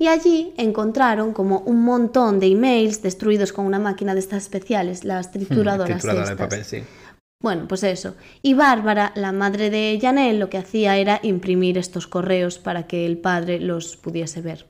[0.00, 5.04] Y allí encontraron como un montón de emails destruidos con una máquina de estas especiales,
[5.04, 5.96] las trituradoras.
[5.96, 6.84] Hmm, Trituradora de papel, sí.
[7.40, 8.16] Bueno, pues eso.
[8.42, 13.06] Y Bárbara, la madre de Janelle, lo que hacía era imprimir estos correos para que
[13.06, 14.66] el padre los pudiese ver.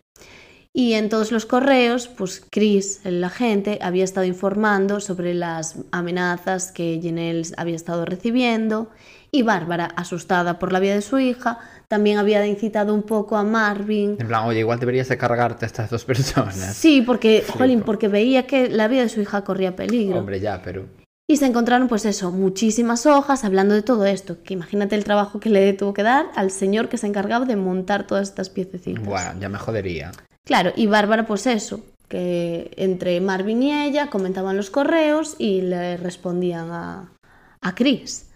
[0.74, 6.70] Y en todos los correos, pues Chris, el agente, había estado informando sobre las amenazas
[6.70, 8.90] que Janelle había estado recibiendo.
[9.30, 13.44] Y Bárbara, asustada por la vida de su hija, también había incitado un poco a
[13.44, 14.16] Marvin.
[14.18, 16.74] En plan, oye, igual deberías de cargarte a estas dos personas.
[16.76, 17.58] Sí, porque, Flipo.
[17.58, 20.18] jolín, porque veía que la vida de su hija corría peligro.
[20.18, 20.86] Hombre, ya, pero...
[21.30, 24.42] Y se encontraron, pues eso, muchísimas hojas hablando de todo esto.
[24.42, 27.56] Que imagínate el trabajo que le tuvo que dar al señor que se encargaba de
[27.56, 29.04] montar todas estas piececitas.
[29.04, 30.12] Bueno, ya me jodería.
[30.44, 35.98] Claro, y Bárbara, pues eso, que entre Marvin y ella comentaban los correos y le
[35.98, 37.12] respondían a,
[37.60, 38.30] a Chris.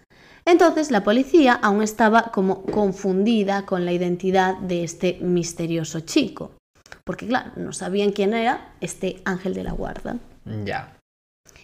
[0.45, 6.51] Entonces la policía aún estaba como confundida con la identidad de este misterioso chico.
[7.03, 10.17] Porque claro, no sabían quién era este ángel de la guarda.
[10.63, 10.95] Ya.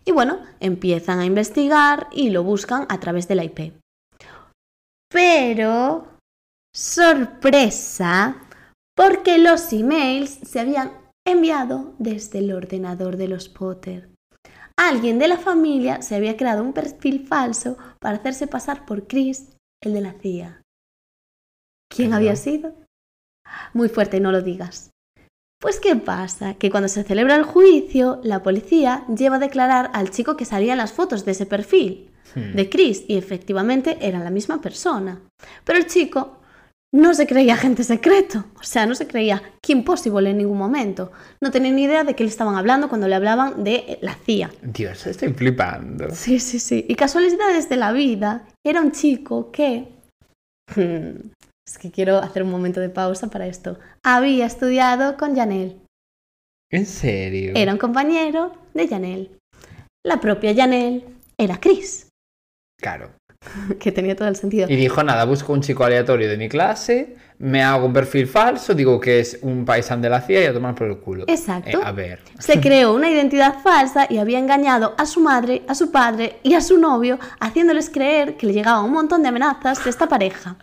[0.10, 3.74] Y bueno, empiezan a investigar y lo buscan a través de la IP.
[5.08, 6.18] Pero,
[6.76, 8.42] sorpresa,
[8.96, 10.94] porque los emails se habían
[11.28, 14.10] enviado desde el ordenador de los Potter.
[14.76, 19.56] Alguien de la familia se había creado un perfil falso para hacerse pasar por Chris,
[19.80, 20.64] el de la CIA.
[21.88, 22.74] ¿Quién había sido?
[23.76, 24.90] Muy fuerte, no lo digas.
[25.60, 26.54] Pues ¿qué pasa?
[26.54, 30.72] Que cuando se celebra el juicio, la policía lleva a declarar al chico que salía
[30.72, 32.56] en las fotos de ese perfil, Hmm.
[32.56, 35.20] de Chris, y efectivamente era la misma persona.
[35.64, 36.38] Pero el chico
[36.94, 38.46] no se creía agente secreto.
[38.60, 41.12] O sea, no se creía Kim Possible en ningún momento.
[41.42, 44.52] No tenía ni idea de qué le estaban hablando cuando le hablaban de la CIA.
[44.62, 46.10] Dios, estoy flipando.
[46.14, 46.86] Sí, sí, sí.
[46.88, 49.88] Y casualidades de la vida, era un chico que...
[50.76, 51.32] Hmm,
[51.70, 53.78] es que quiero hacer un momento de pausa para esto.
[54.04, 55.78] Había estudiado con Janelle.
[56.72, 57.54] ¿En serio?
[57.56, 59.32] Era un compañero de Janelle.
[60.04, 61.06] La propia Janelle
[61.38, 62.08] era Chris,
[62.82, 63.12] Claro.
[63.80, 64.68] que tenía todo el sentido.
[64.68, 68.74] Y dijo, nada, busco un chico aleatorio de mi clase, me hago un perfil falso,
[68.74, 71.26] digo que es un paisán de la CIA y a tomar por el culo.
[71.28, 71.80] Exacto.
[71.80, 72.22] Eh, a ver.
[72.40, 76.56] Se creó una identidad falsa y había engañado a su madre, a su padre y
[76.56, 80.58] a su novio, haciéndoles creer que le llegaban un montón de amenazas de esta pareja.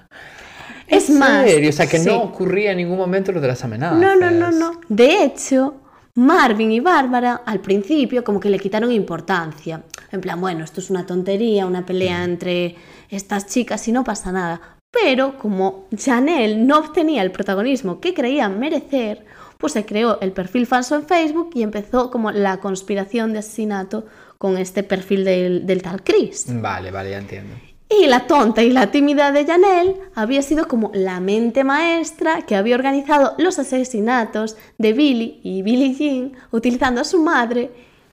[0.88, 1.70] Es ¿En más, serio?
[1.70, 2.06] O sea, que sí.
[2.06, 3.98] no ocurría en ningún momento lo de las amenazas.
[3.98, 4.80] No, no, no, no.
[4.88, 5.74] De hecho,
[6.14, 9.82] Marvin y Bárbara al principio como que le quitaron importancia.
[10.12, 12.76] En plan, bueno, esto es una tontería, una pelea entre
[13.10, 14.60] estas chicas y no pasa nada.
[14.90, 19.26] Pero como Janelle no obtenía el protagonismo que creían merecer,
[19.58, 24.06] pues se creó el perfil falso en Facebook y empezó como la conspiración de asesinato
[24.38, 26.46] con este perfil del, del tal Chris.
[26.48, 27.54] Vale, vale, ya entiendo.
[27.88, 32.56] Y la tonta y la tímida de Janelle había sido como la mente maestra que
[32.56, 37.70] había organizado los asesinatos de Billy y Billie Jean utilizando a su madre,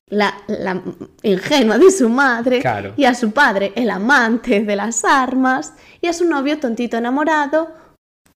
[0.07, 0.79] la, la
[1.23, 2.93] ingenua de su madre, Claro.
[2.97, 7.71] y a su padre, el amante de las armas, y a su novio tontito enamorado,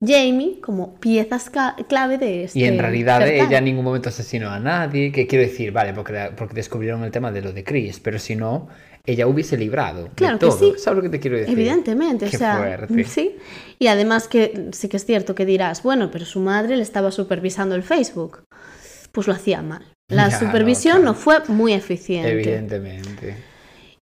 [0.03, 1.51] Jamie, como piezas
[1.87, 2.59] clave de este.
[2.59, 6.31] Y en realidad ella en ningún momento asesinó a nadie, que quiero decir, vale, porque,
[6.35, 8.69] porque descubrieron el tema de lo de Chris, pero si no,
[9.07, 10.59] ella hubiese librado Claro de que todo.
[10.59, 10.73] sí.
[10.77, 11.53] ¿Sabes lo que te quiero decir?
[11.57, 13.03] Evidentemente, Qué o sea, fuerte.
[13.05, 13.35] sí.
[13.79, 17.11] Y además que sí que es cierto que dirás, bueno, pero su madre le estaba
[17.11, 18.43] supervisando el Facebook.
[19.11, 19.83] Pues lo hacía mal.
[20.09, 21.43] La Ya, no, supervisión no, claro.
[21.45, 22.31] fue muy eficiente.
[22.31, 23.35] Evidentemente.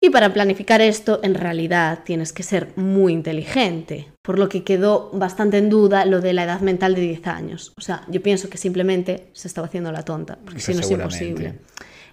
[0.02, 5.10] Y para planificar esto, en realidad tienes que ser muy inteligente, por lo que quedó
[5.13, 7.74] bastante en duda lo de la edad mental de 10 años.
[7.78, 10.82] O sea, yo pienso que simplemente se estaba haciendo la tonta, porque Eso si no
[10.82, 11.54] es imposible.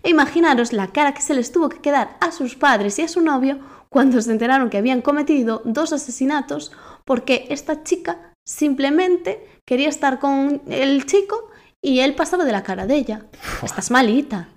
[0.02, 3.08] E imaginaros la cara que se les tuvo que quedar a sus padres y a
[3.08, 6.72] su novio cuando se enteraron que habían cometido dos asesinatos
[7.04, 12.86] porque esta chica simplemente quería estar con el chico y él pasaba de la cara
[12.86, 13.26] de ella.
[13.62, 14.48] Estás malita.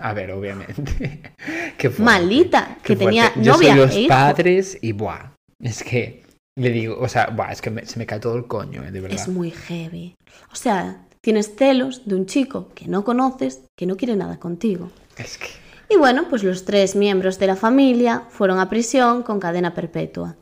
[0.00, 1.20] A ver, obviamente.
[1.78, 2.02] Qué fuerte.
[2.02, 3.42] Malita, que Qué tenía fuerte.
[3.42, 4.08] Yo novia soy los e hijo.
[4.08, 5.32] padres y buah.
[5.60, 6.24] Es que
[6.56, 8.90] le digo, o sea, buah, es que me- se me cae todo el coño, eh,
[8.92, 9.18] de verdad.
[9.18, 10.14] Es muy heavy.
[10.52, 14.90] O sea, tienes celos de un chico que no conoces, que no quiere nada contigo.
[15.16, 15.48] Es que.
[15.88, 20.36] Y bueno, pues los tres miembros de la familia fueron a prisión con cadena perpetua.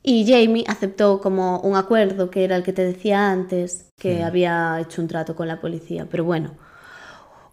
[0.00, 4.80] Y Jamie aceptó como un acuerdo, que era el que te decía antes, que había
[4.80, 6.06] hecho un trato con la policía.
[6.08, 6.52] Pero bueno,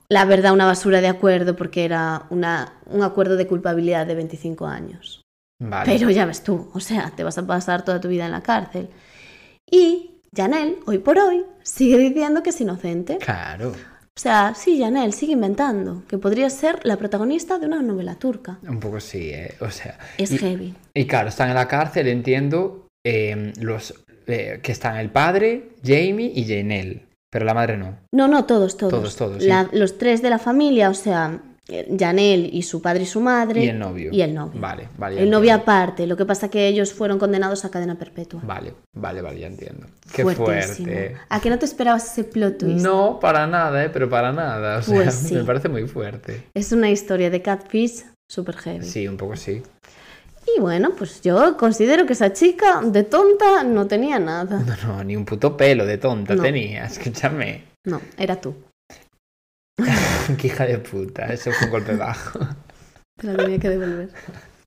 [0.07, 4.67] la verdad, una basura de acuerdo, porque era una, un acuerdo de culpabilidad de 25
[4.67, 5.21] años.
[5.59, 5.91] Vale.
[5.91, 8.41] Pero ya ves tú, o sea, te vas a pasar toda tu vida en la
[8.41, 8.89] cárcel.
[9.69, 13.17] Y Janelle, hoy por hoy, sigue diciendo que es inocente.
[13.17, 13.69] Claro.
[13.71, 18.59] O sea, sí, Janelle sigue inventando que podría ser la protagonista de una novela turca.
[18.67, 19.55] Un poco sí, ¿eh?
[19.61, 19.97] O sea.
[20.17, 20.73] Es y, heavy.
[20.93, 23.93] y claro, están en la cárcel, entiendo, eh, los
[24.27, 27.05] eh, que están el padre, Jamie y Janelle.
[27.31, 27.95] Pero la madre no.
[28.11, 28.91] No, no, todos, todos.
[28.91, 33.03] Todos, todos, La- Los tres de la familia, o sea, eh, Janelle y su padre
[33.03, 33.63] y su madre.
[33.63, 34.09] Y el novio.
[34.11, 34.59] Y el novio.
[34.59, 35.21] Vale, vale.
[35.21, 36.05] El novio aparte.
[36.07, 38.41] Lo que pasa que ellos fueron condenados a cadena perpetua.
[38.43, 39.87] Vale, vale, vale, ya entiendo.
[40.13, 40.87] Qué Fuertísimo.
[40.87, 41.15] fuerte.
[41.29, 42.83] ¿A que no te esperabas ese plot twist?
[42.83, 43.89] No, para nada, ¿eh?
[43.89, 44.79] Pero para nada.
[44.79, 45.35] O sea, Pues sí.
[45.35, 46.43] me parece muy fuerte.
[46.53, 48.85] Es una historia de Catfish súper heavy.
[48.85, 49.61] Sí, un poco sí.
[50.57, 54.63] Y bueno, pues yo considero que esa chica de tonta no tenía nada.
[54.83, 56.41] No, no, ni un puto pelo de tonta No.
[56.41, 56.85] tenía.
[56.85, 57.65] Escúchame.
[57.85, 58.55] No, era tú.
[60.37, 61.25] Qué hija de puta.
[61.33, 62.39] Eso fue un golpe bajo.
[63.17, 64.09] Te la tenía que devolver.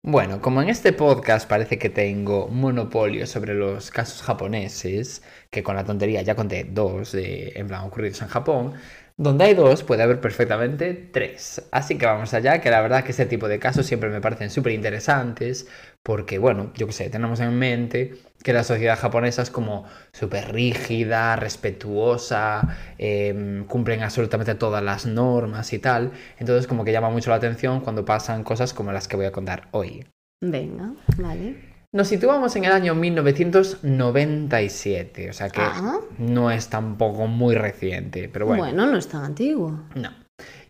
[0.05, 5.77] Bueno, como en este podcast parece que tengo monopolio sobre los casos japoneses, que con
[5.77, 8.75] la tontería ya conté dos de, en plan, ocurridos en Japón,
[9.16, 11.62] donde hay dos puede haber perfectamente tres.
[11.70, 14.51] Así que vamos allá, que la verdad que este tipo de casos siempre me parecen
[14.51, 15.68] súper interesantes,
[16.03, 20.53] porque bueno, yo qué sé, tenemos en mente que la sociedad japonesa es como súper
[20.53, 26.12] rígida, respetuosa, em, cumplen absolutamente todas las normas y tal.
[26.38, 29.33] Entonces como que llama mucho la atención cuando pasan cosas como las que voy a
[29.33, 30.07] contar hoy.
[30.40, 31.71] Venga, vale.
[31.94, 35.98] Nos situamos en el año 1997, o sea que Ah.
[36.18, 38.62] no es tampoco muy reciente, pero Bueno.
[38.62, 39.78] bueno, no es tan antiguo.
[39.94, 40.11] no.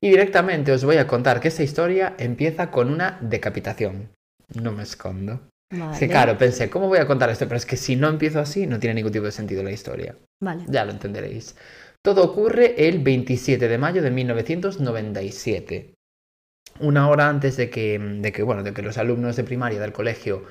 [0.00, 4.10] Y directamente os voy a contar que esta historia empieza con una decapitación.
[4.60, 5.40] No me escondo.
[5.70, 5.92] Vale.
[5.94, 7.46] Es que claro, pensé, ¿cómo voy a contar esto?
[7.46, 10.16] Pero es que si no empiezo así, no tiene ningún tipo de sentido la historia.
[10.42, 10.64] Vale.
[10.66, 11.54] Ya lo entenderéis.
[12.04, 15.94] Todo ocurre el 27 de mayo de 1997.
[16.80, 19.92] Una hora antes de que, de que, bueno, de que los alumnos de primaria del
[19.92, 20.44] colegio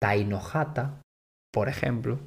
[0.00, 1.02] Tainohata,
[1.52, 2.20] por ejemplo,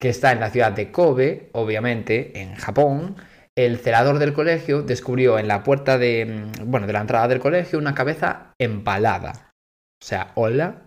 [0.00, 3.16] que está en la ciudad de Kobe, obviamente, en Japón,
[3.56, 7.40] el celador del colegio descubrió en la puerta de, mm, bueno, de la entrada del
[7.40, 9.52] colegio una cabeza empalada.
[10.02, 10.82] O sea, hola,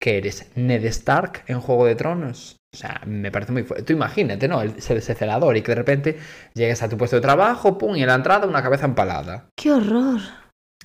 [0.00, 2.56] que eres Ned Stark en Juego de Tronos.
[2.74, 3.84] O sea, me parece muy fuerte.
[3.84, 4.62] Tú imagínate, ¿no?
[4.62, 6.18] El, ese celador y que de repente
[6.54, 9.48] llegues a tu puesto de trabajo, pum, y en la entrada una cabeza empalada.
[9.56, 10.41] ¡Qué horror!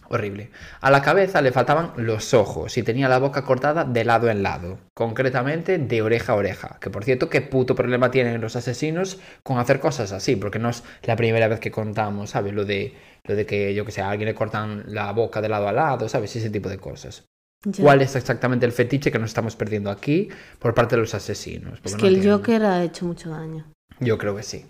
[0.09, 0.51] Horrible.
[0.79, 4.41] A la cabeza le faltaban los ojos y tenía la boca cortada de lado en
[4.41, 6.77] lado, concretamente de oreja a oreja.
[6.79, 10.69] Que por cierto, qué puto problema tienen los asesinos con hacer cosas así, porque no
[10.69, 12.53] es la primera vez que contamos, ¿sabes?
[12.53, 12.93] Lo de,
[13.25, 15.73] lo de que, yo que sé, a alguien le cortan la boca de lado a
[15.73, 16.33] lado, ¿sabes?
[16.35, 17.25] Ese tipo de cosas.
[17.65, 17.83] Ya.
[17.83, 21.81] ¿Cuál es exactamente el fetiche que nos estamos perdiendo aquí por parte de los asesinos?
[21.81, 22.37] Porque Es no que el entiendo.
[22.37, 23.65] Joker ha hecho mucho daño.
[23.99, 24.67] Yo creo que sí.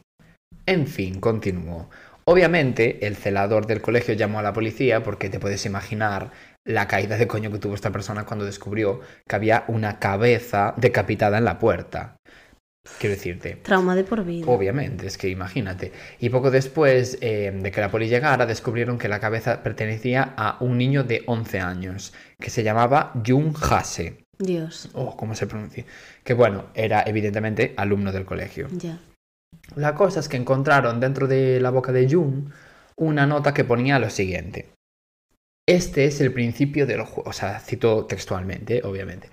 [0.66, 1.90] En fin, continuó.
[2.30, 6.32] Obviamente, el celador del colegio llamó a la policía porque te puedes imaginar
[6.66, 11.38] la caída de coño que tuvo esta persona cuando descubrió que había una cabeza decapitada
[11.38, 12.18] en la puerta.
[13.00, 14.46] Quiero decirte, Trauma de por vida.
[14.46, 15.94] Obviamente, es que imagínate.
[16.20, 20.58] Y poco después eh, de que la poli llegara, descubrieron que la cabeza pertenecía a
[20.60, 24.26] un niño de 11 años, que se llamaba Jung Hase.
[24.38, 24.90] Dios.
[24.92, 25.86] O cómo se pronuncia.
[26.26, 28.68] Que bueno, era evidentemente alumno del colegio.
[28.72, 29.00] Ya.
[29.76, 32.50] La cosa es que encontraron dentro de la boca de Jung
[32.96, 34.70] una nota que ponía lo siguiente.
[35.68, 37.30] Este es el principio del juego.
[37.30, 39.30] O sea, cito textualmente, obviamente.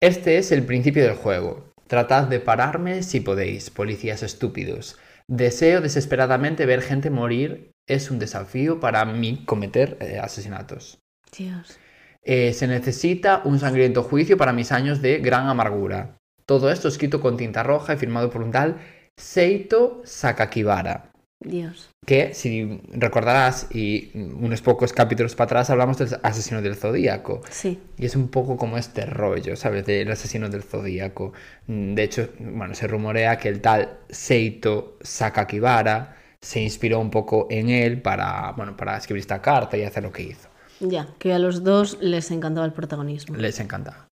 [0.00, 1.72] Este es el principio del juego.
[1.86, 4.98] Tratad de pararme si podéis, policías estúpidos.
[5.28, 7.72] Deseo desesperadamente ver gente morir.
[7.86, 10.98] Es un desafío para mí cometer eh, asesinatos.
[11.36, 11.78] Dios.
[12.22, 16.16] Eh, se necesita un sangriento juicio para mis años de gran amargura.
[16.46, 18.78] Todo esto escrito con tinta roja y firmado por un tal
[19.16, 21.10] Seito Sakakibara.
[21.40, 21.90] Dios.
[22.06, 27.42] Que, si recordarás, y unos pocos capítulos para atrás hablamos del asesino del zodíaco.
[27.50, 27.78] Sí.
[27.98, 29.84] Y es un poco como este rollo, ¿sabes?
[29.86, 31.32] Del asesino del zodíaco.
[31.66, 37.46] Mm, De hecho, bueno, se rumorea que el tal Seito Sakakibara se inspiró un poco
[37.50, 40.48] en él para, bueno, para escribir esta carta y hacer lo que hizo.
[40.80, 41.08] Ya.
[41.18, 43.36] Que a los dos les encantaba el protagonismo.
[43.36, 44.05] Les encantaba.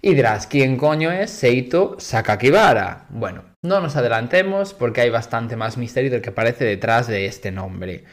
[0.00, 3.06] Y dirás, ¿quién coño es Seito Sakakibara?
[3.08, 7.50] Bueno, no nos adelantemos porque hay bastante más misterio del que parece detrás de este
[7.50, 8.04] nombre.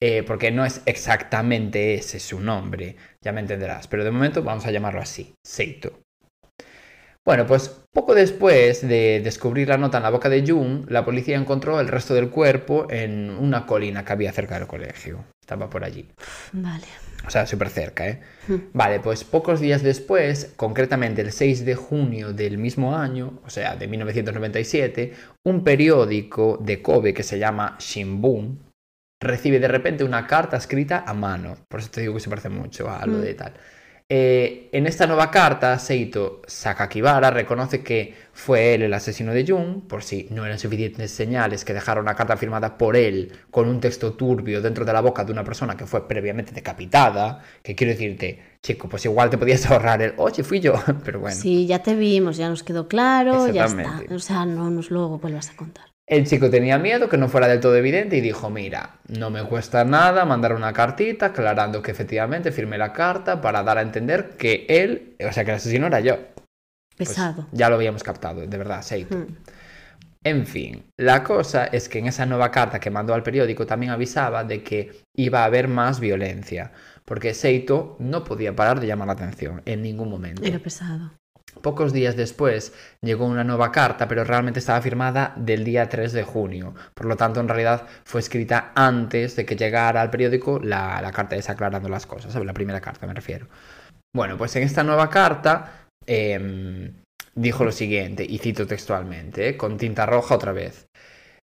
[0.00, 3.88] Eh, porque no es exactamente ese su nombre, ya me entenderás.
[3.88, 6.00] Pero de momento vamos a llamarlo así, Seito.
[7.24, 11.36] Bueno, pues poco después de descubrir la nota en la boca de Jung, la policía
[11.36, 15.24] encontró el resto del cuerpo en una colina que había cerca del colegio.
[15.46, 16.04] Estaba por allí.
[16.54, 16.82] Vale.
[17.24, 18.20] O sea, súper cerca, ¿eh?
[18.48, 18.56] Hmm.
[18.72, 23.76] Vale, pues pocos días después, concretamente el 6 de junio del mismo año, o sea,
[23.76, 25.12] de 1997,
[25.44, 28.58] un periódico de Kobe que se llama Shimbun
[29.22, 31.56] recibe de repente una carta escrita a mano.
[31.68, 33.20] Por eso te digo que se parece mucho a lo Mm.
[33.20, 33.52] de tal.
[34.08, 39.82] Eh, en esta nueva carta, Seito Sakakibara reconoce que fue él el asesino de Jung,
[39.88, 43.80] por si no eran suficientes señales que dejara una carta firmada por él con un
[43.80, 47.94] texto turbio dentro de la boca de una persona que fue previamente decapitada, que quiero
[47.94, 51.36] decirte, chico, pues igual te podías ahorrar el, oye, fui yo, pero bueno.
[51.36, 54.02] Sí, ya te vimos, ya nos quedó claro, ya está.
[54.10, 55.95] O sea, no nos lo vuelvas a contar.
[56.08, 59.42] El chico tenía miedo que no fuera del todo evidente y dijo, mira, no me
[59.42, 64.36] cuesta nada mandar una cartita aclarando que efectivamente firmé la carta para dar a entender
[64.36, 66.16] que él, o sea, que el asesino era yo.
[66.96, 67.48] Pues Pesado.
[67.50, 69.16] ya lo habíamos captado, de verdad, Seito.
[69.16, 69.36] Hmm.
[70.22, 73.92] En fin, la cosa es que en esa nueva carta que mandó al periódico también
[73.92, 76.72] avisaba de que iba a haber más violencia,
[77.04, 80.42] porque Seito no podía parar de llamar la atención en ningún momento.
[80.44, 81.12] Era pesado.
[81.66, 86.22] Pocos días después llegó una nueva carta, pero realmente estaba firmada del día 3 de
[86.22, 86.76] junio.
[86.94, 91.34] Por lo tanto, en realidad fue escrita antes de que llegara al periódico la, carta
[91.34, 92.46] esa aclarando las cosas, ¿sabes?
[92.46, 93.48] La primera carta me refiero.
[94.14, 97.02] Bueno, pues en esta nueva carta em,
[97.34, 99.56] dijo lo siguiente, y cito textualmente, ¿eh?
[99.56, 100.86] con tinta roja otra vez.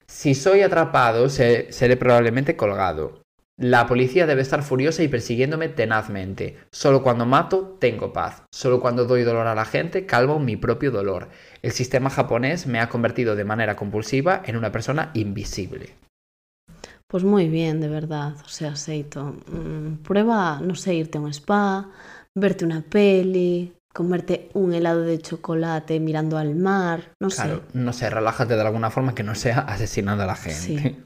[0.07, 3.21] Si soy atrapado, se- seré probablemente colgado.
[3.59, 6.59] La policía debe estar furiosa y persiguiéndome tenazmente.
[6.71, 8.43] Solo cuando mato, tengo paz.
[8.53, 11.31] Solo cuando doy dolor a la gente, calmo mi propio dolor.
[11.63, 15.95] El sistema japonés me ha convertido de manera compulsiva en una persona invisible.
[17.07, 18.35] Pues muy bien, de verdad.
[18.45, 21.89] O sea, Seito, mm, prueba, no sé, irte a un spa,
[22.35, 27.79] verte una peli, comerte un helado de chocolate mirando al mar, no Claro, sé.
[27.79, 30.61] no sé, relájate de alguna forma que no sea asesinando a la gente.
[30.61, 31.03] Sí.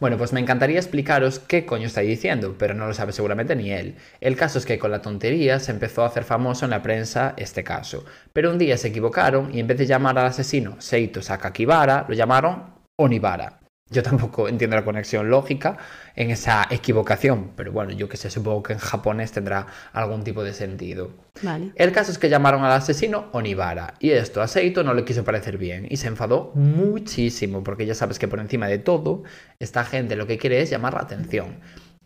[0.00, 3.72] Bueno, pues me encantaría explicaros qué coño está diciendo, pero no lo sabe seguramente ni
[3.72, 3.96] él.
[4.20, 7.34] El caso es que con la tontería se empezó a hacer famoso en la prensa
[7.36, 8.04] este caso.
[8.32, 12.14] Pero un día se equivocaron y en vez de llamar al asesino Seito Sakakibara, lo
[12.14, 13.57] llamaron Onibara.
[13.90, 15.78] Yo tampoco entiendo la conexión lógica
[16.14, 20.44] en esa equivocación, pero bueno, yo que sé, supongo que en japonés tendrá algún tipo
[20.44, 21.10] de sentido.
[21.42, 21.72] Vale.
[21.74, 25.24] El caso es que llamaron al asesino Onibara y esto a Seito no le quiso
[25.24, 29.22] parecer bien y se enfadó muchísimo porque ya sabes que por encima de todo
[29.58, 31.60] esta gente lo que quiere es llamar la atención.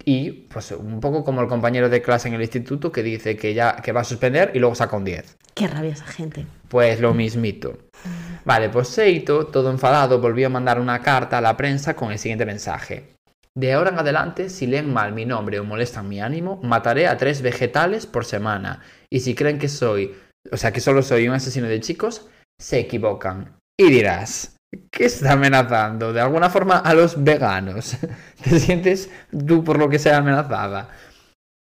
[0.05, 3.55] Y pues un poco como el compañero de clase en el instituto que dice que
[3.55, 5.37] ya que va a suspender y luego saca un 10.
[5.55, 6.47] Qué rabia esa gente.
[6.69, 7.79] Pues lo mismito.
[8.45, 12.19] Vale, pues Seito, todo enfadado, volvió a mandar una carta a la prensa con el
[12.19, 13.13] siguiente mensaje.
[13.55, 17.19] De ahora en adelante, si leen mal mi nombre o molestan mi ánimo, mataré a
[17.19, 18.81] tres vegetales por semana.
[19.11, 20.15] Y si creen que soy,
[20.51, 22.29] o sea, que solo soy un asesino de chicos,
[22.59, 23.55] se equivocan.
[23.79, 24.52] Y dirás,
[24.91, 26.13] ¿qué está amenazando?
[26.13, 27.97] De alguna forma a los veganos.
[28.43, 29.11] ¿Te sientes
[29.47, 30.89] tú por lo que sea amenazada?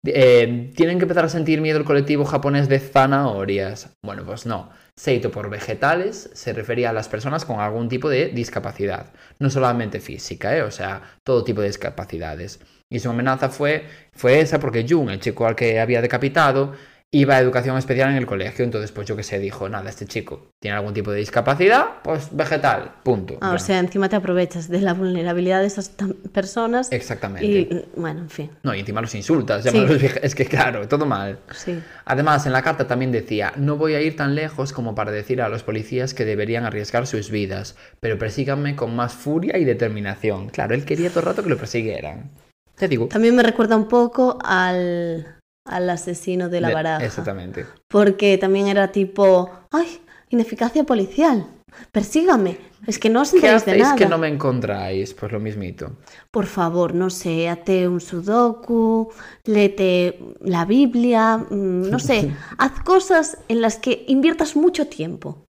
[0.03, 3.95] Eh, ¿Tienen que empezar a sentir miedo el colectivo japonés de zanahorias?
[4.03, 4.71] Bueno, pues no.
[4.97, 9.99] Seito por vegetales se refería a las personas con algún tipo de discapacidad, no solamente
[9.99, 10.63] física, ¿eh?
[10.63, 12.59] o sea, todo tipo de discapacidades.
[12.89, 16.73] Y su amenaza fue, fue esa porque Jung, el chico al que había decapitado,
[17.13, 20.05] iba a educación especial en el colegio, entonces pues yo que sé, dijo, nada, este
[20.05, 23.37] chico tiene algún tipo de discapacidad, pues vegetal, punto.
[23.41, 25.91] Ah, o sea, encima te aprovechas de la vulnerabilidad de esas
[26.31, 26.89] personas.
[26.91, 27.45] Exactamente.
[27.45, 28.51] Y bueno, en fin.
[28.63, 31.39] No, y encima los insultas, es que claro, todo mal.
[31.53, 31.77] Sí.
[32.05, 35.41] Además, en la carta también decía, no voy a ir tan lejos como para decir
[35.41, 40.49] a los policías que deberían arriesgar sus vidas, pero persíganme con más furia y determinación.
[40.49, 42.31] Claro, él quería todo el rato que lo persiguieran.
[42.75, 43.07] Te digo.
[43.07, 45.40] También me recuerda un poco al,
[45.71, 47.05] al asesino de la de- baraja.
[47.05, 47.65] Exactamente.
[47.87, 49.87] Porque también era tipo, ay,
[50.29, 51.45] ineficacia policial.
[51.91, 52.57] Persígame.
[52.87, 53.95] Es que no os ¿Qué enteráis de nada.
[53.95, 55.13] que no me encontráis?
[55.13, 55.97] Pues lo mismito.
[56.31, 59.11] Por favor, no sé, hazte un sudoku,
[59.45, 65.45] léete la Biblia, mm, no sé, haz cosas en las que inviertas mucho tiempo.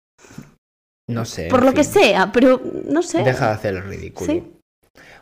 [1.09, 1.47] No sé.
[1.49, 3.23] Por lo que sea, pero no sé.
[3.23, 4.31] Deja de hacer el ridículo.
[4.31, 4.43] Sí.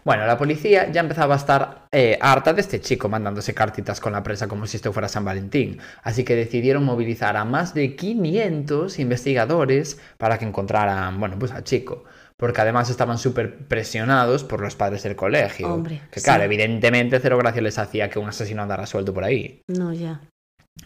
[0.05, 4.13] Bueno, la policía ya empezaba a estar eh, harta de este chico mandándose cartitas con
[4.13, 5.79] la prensa como si esto fuera San Valentín.
[6.03, 11.63] Así que decidieron movilizar a más de 500 investigadores para que encontraran, bueno, pues al
[11.63, 12.03] chico.
[12.37, 15.73] Porque además estaban súper presionados por los padres del colegio.
[15.73, 16.45] Hombre, que claro, sí.
[16.45, 19.61] evidentemente cero gracia les hacía que un asesino andara suelto por ahí.
[19.67, 20.21] No, ya,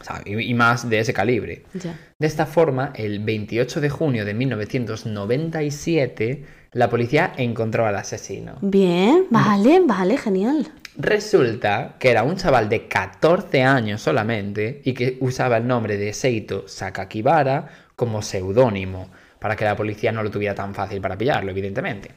[0.01, 1.63] O sea, y, y más de ese calibre.
[1.73, 1.95] ya.
[2.19, 6.43] De esta forma, el 28 de junio de 1997,
[6.73, 8.57] la policía encontró al asesino.
[8.61, 10.71] Bien, vale, vale, genial.
[10.97, 16.13] Resulta que era un chaval de 14 años solamente y que usaba el nombre de
[16.13, 19.09] Seito Sakakibara como seudónimo,
[19.39, 22.11] para que la policía no lo tuviera tan fácil para pillarlo, evidentemente.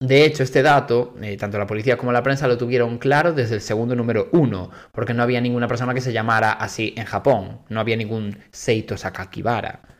[0.00, 3.54] De hecho, este dato, eh, tanto la policía como la prensa lo tuvieron claro desde
[3.54, 7.60] el segundo número uno, porque no había ninguna persona que se llamara así en Japón,
[7.68, 9.93] no había ningún Seito Sakakibara.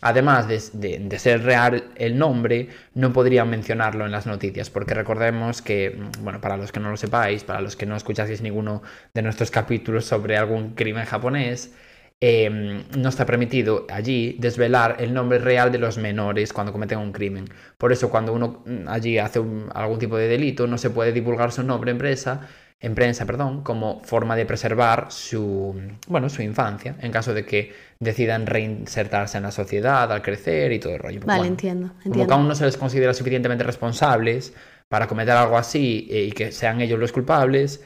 [0.00, 0.60] Además de,
[1.08, 6.22] de- ser real el nombre, no podrían mencionarlo en las noticias, porque recordemos que, mm,
[6.24, 8.82] bueno, para los que no lo sepáis, para los que no escuchaseis ninguno
[9.14, 11.72] de nuestros capítulos sobre algún crimen japonés,
[12.20, 12.50] eh,
[12.96, 17.44] no está permitido allí desvelar el nombre real de los menores cuando cometen un crimen.
[17.76, 19.40] Por eso, cuando uno mm, allí hace
[19.74, 22.48] algún tipo de delito, no se puede divulgar su nombre en prensa,
[22.80, 25.74] en prensa, perdón, como forma de preservar su,
[26.06, 30.78] bueno, su infancia, en caso de que decidan reinsertarse en la sociedad al crecer y
[30.78, 31.20] todo el rollo.
[31.20, 34.54] Vale, Bueno, entiendo, Como que aún no se les considera suficientemente responsables
[34.88, 37.84] para cometer algo así eh, y que sean ellos los culpables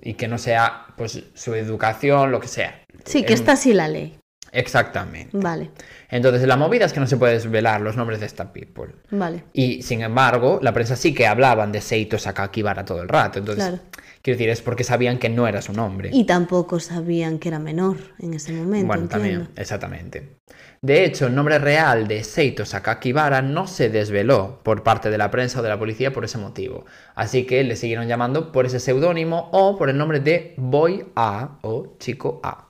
[0.00, 2.84] y que no sea pues su educación, lo que sea.
[3.04, 4.16] Sí, que está así la ley.
[4.54, 5.36] Exactamente.
[5.36, 5.70] Vale,
[6.08, 8.94] Entonces la movida es que no se puede desvelar los nombres de esta people.
[9.10, 9.44] vale.
[9.52, 13.38] Y sin embargo, la prensa sí que hablaban de Seito Sakakibara todo el rato.
[13.40, 13.82] Entonces, Claro.
[14.22, 16.10] quiero decir, es porque sabían que no era su nombre.
[16.12, 19.08] Y tampoco sabían que era menor en ese momento, Bueno, entiendo.
[19.28, 20.36] también, exactamente.
[20.82, 25.30] De hecho, el nombre real de Seito Sakakibara no se desveló por parte de la
[25.30, 26.84] prensa o de la policía por ese motivo.
[27.14, 31.58] Así que le siguieron llamando por ese seudónimo o por el nombre de Boy A
[31.62, 32.68] o Chico A.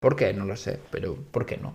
[0.00, 0.32] ¿Por qué?
[0.32, 1.74] No lo sé, pero ¿por qué no?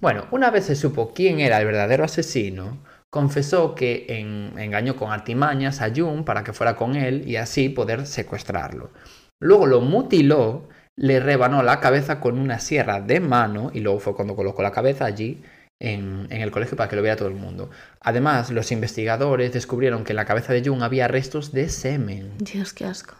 [0.00, 2.78] Bueno, una vez se supo quién era el verdadero asesino,
[3.10, 7.68] confesó que en- engañó con artimañas a Jun para que fuera con él y así
[7.68, 8.90] poder secuestrarlo.
[9.40, 14.14] Luego lo mutiló, le rebanó la cabeza con una sierra de mano y luego fue
[14.14, 15.42] cuando colocó la cabeza allí
[15.80, 17.70] en, en el colegio para que lo viera todo el mundo.
[18.00, 22.32] Además, los investigadores descubrieron que en la cabeza de Jung había restos de semen.
[22.38, 23.14] Dios, qué asco.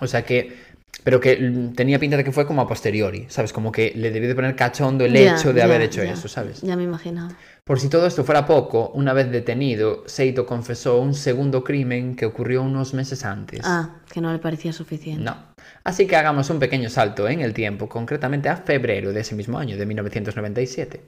[0.00, 0.75] O sea que...
[1.04, 1.36] Pero que
[1.74, 3.52] tenía pinta de que fue como a posteriori, ¿sabes?
[3.52, 6.12] Como que le debió de poner cachondo el hecho de haber hecho ya.
[6.12, 6.62] eso, ¿sabes?
[6.62, 7.36] Ya me imaginaba.
[7.64, 12.26] Por si todo esto fuera poco, una vez detenido, Seito confesó un segundo crimen que
[12.26, 13.60] ocurrió unos meses antes.
[13.64, 15.22] Ah, que no le parecía suficiente.
[15.22, 15.36] No.
[15.84, 19.58] Así que hagamos un pequeño salto en el tiempo, concretamente a febrero de ese mismo
[19.58, 21.00] año, de 1997.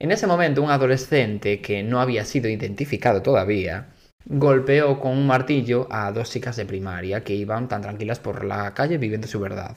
[0.00, 3.88] En ese momento, un adolescente que no había sido identificado todavía
[4.30, 8.74] golpeó con un martillo a dos chicas de primaria que iban tan tranquilas por la
[8.74, 9.76] calle viviendo su verdad.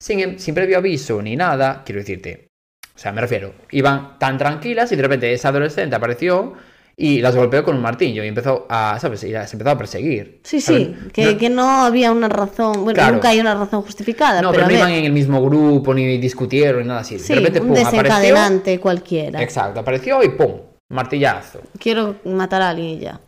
[0.00, 2.48] Sin, em, sin previo aviso ni nada, quiero decirte,
[2.94, 6.54] o sea, me refiero, iban tan tranquilas y de repente esa adolescente apareció
[6.96, 9.22] y las golpeó con un martillo y empezó a, ¿sabes?
[9.24, 10.40] Y se empezó a perseguir.
[10.44, 13.14] Sí, sí, que no, que no había una razón, bueno, Claro.
[13.14, 16.18] nunca hay una razón justificada, No, pero, pero, no iban en el mismo grupo, ni
[16.18, 17.18] discutieron, ni nada así.
[17.18, 18.02] sí, de repente, un pum, apareció.
[18.02, 19.42] desencadenante cualquiera.
[19.42, 20.52] Exacto, apareció y pum,
[20.90, 21.60] martillazo.
[21.78, 23.20] Quiero matar a alguien y ya.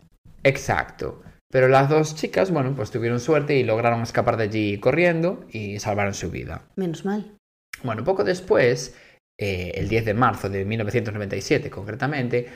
[0.43, 1.21] Exacto.
[1.49, 5.79] Pero las dos chicas, bueno, pues tuvieron suerte y lograron escapar de allí corriendo y
[5.79, 6.67] salvaron su vida.
[6.75, 7.37] Menos mal.
[7.83, 8.95] Bueno, poco después,
[9.39, 12.47] eh, el 10 de marzo de 1997 concretamente,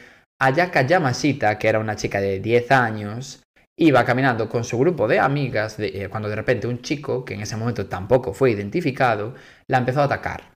[0.41, 3.43] Ayaka Yamashita, que era una chica de 10 años,
[3.79, 7.35] iba caminando con su grupo de amigas de- eh, cuando de repente un chico, que
[7.35, 9.35] en ese momento tampoco fue identificado,
[9.67, 10.51] la empezó a atacar.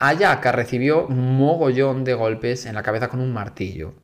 [0.00, 3.94] Ayaka recibió un mogollón de golpes en la cabeza con un martillo.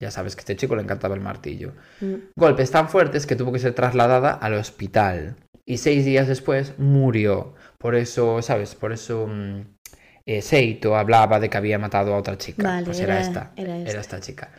[0.00, 1.72] Ya sabes que a este chico le encantaba el martillo.
[2.00, 2.14] Mm.
[2.36, 5.36] Golpes tan fuertes que tuvo que ser trasladada al hospital.
[5.66, 7.54] Y seis días después murió.
[7.78, 8.74] Por eso, ¿sabes?
[8.74, 9.60] Por eso mm,
[10.26, 12.62] eh, Seito hablaba de que había matado a otra chica.
[12.62, 13.52] Vale, pues era, era- esta.
[13.56, 14.00] era esta.
[14.00, 14.50] esta chica.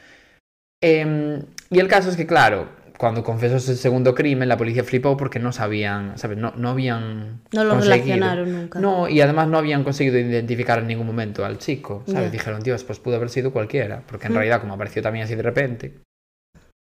[0.82, 2.70] Em, y el caso es que, claro,
[3.00, 6.38] cuando confesó ese segundo crimen, la policía flipó porque no sabían, ¿sabes?
[6.38, 7.42] No, no habían.
[7.54, 7.96] No lo conseguido.
[7.96, 8.80] relacionaron nunca.
[8.80, 12.24] No, y además no habían conseguido identificar en ningún momento al chico, ¿sabes?
[12.26, 12.30] Ya.
[12.30, 14.36] Dijeron, Dios, pues pudo haber sido cualquiera, porque en Mm.
[14.36, 16.00] realidad, como apareció también así de repente,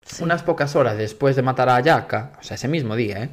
[0.04, 0.22] Sí.
[0.22, 3.28] unas pocas horas después de matar a Ayaka, o sea, ese mismo día, ¿eh?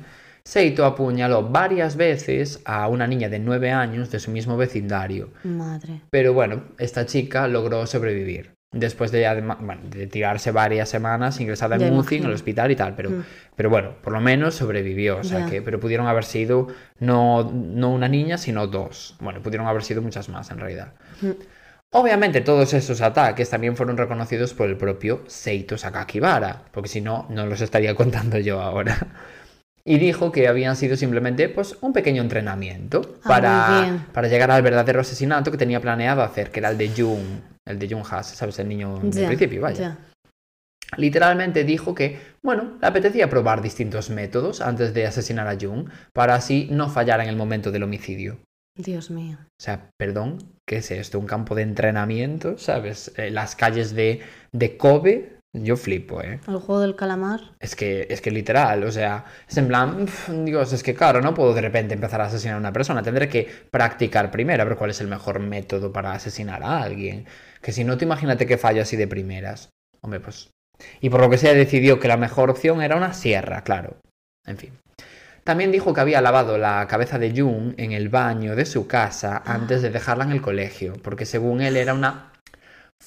[0.45, 5.29] Seito apuñaló varias veces a una niña de 9 años de su mismo vecindario.
[5.43, 6.01] Madre.
[6.09, 8.51] Pero bueno, esta chica logró sobrevivir.
[8.73, 12.95] Después de, bueno, de tirarse varias semanas ingresada en UCI, en el hospital y tal.
[12.95, 13.23] Pero, Mm.
[13.55, 15.17] pero bueno, por lo menos sobrevivió.
[15.19, 16.67] O sea que, pero pudieron haber sido
[16.99, 19.15] no, no una niña, sino dos.
[19.19, 20.93] Bueno, pudieron haber sido muchas más en realidad.
[21.21, 21.29] Mm.
[21.95, 27.27] Obviamente todos esos ataques también fueron reconocidos por el propio Seito Sakakibara, porque si no,
[27.29, 28.97] no los estaría contando yo ahora.
[29.85, 34.63] Y dijo que habían sido simplemente pues, un pequeño entrenamiento Ah, para, para llegar al
[34.63, 37.19] verdadero asesinato que tenía planeado hacer, que era el de Jung,
[37.67, 38.59] el de Jung Haas, ¿sabes?
[38.59, 39.79] El niño del principio, vaya.
[39.79, 39.97] ya.
[40.97, 46.35] Literalmente dijo que, bueno, le apetecía probar distintos métodos antes de asesinar a Jung, para
[46.35, 48.37] así no fallar en el momento del homicidio.
[48.75, 49.37] Dios mío.
[49.41, 51.19] O sea, perdón, ¿qué es esto?
[51.19, 52.57] ¿Un campo de entrenamiento?
[52.57, 53.11] ¿Sabes?
[53.17, 56.39] Eh, las calles de, de Kobe, yo flipo, ¿eh?
[56.47, 57.39] El juego del calamar.
[57.59, 61.21] Es que, es que literal, o sea, es en plan, "Uf, Dios, es que claro,
[61.21, 64.65] no puedo de repente empezar a asesinar a una persona, tendré que practicar primero a
[64.65, 67.25] ver cuál es el mejor método para asesinar a alguien.
[67.61, 69.69] Que si no, te imagínate que fallo así de primeras.
[70.01, 70.49] Hombre, pues...
[70.99, 73.97] Y por lo que sea decidió que la mejor opción era una sierra, claro.
[74.45, 74.71] En fin.
[75.43, 79.43] También dijo que había lavado la cabeza de Jung en el baño de su casa
[79.45, 82.32] antes de dejarla en el colegio, porque según él era una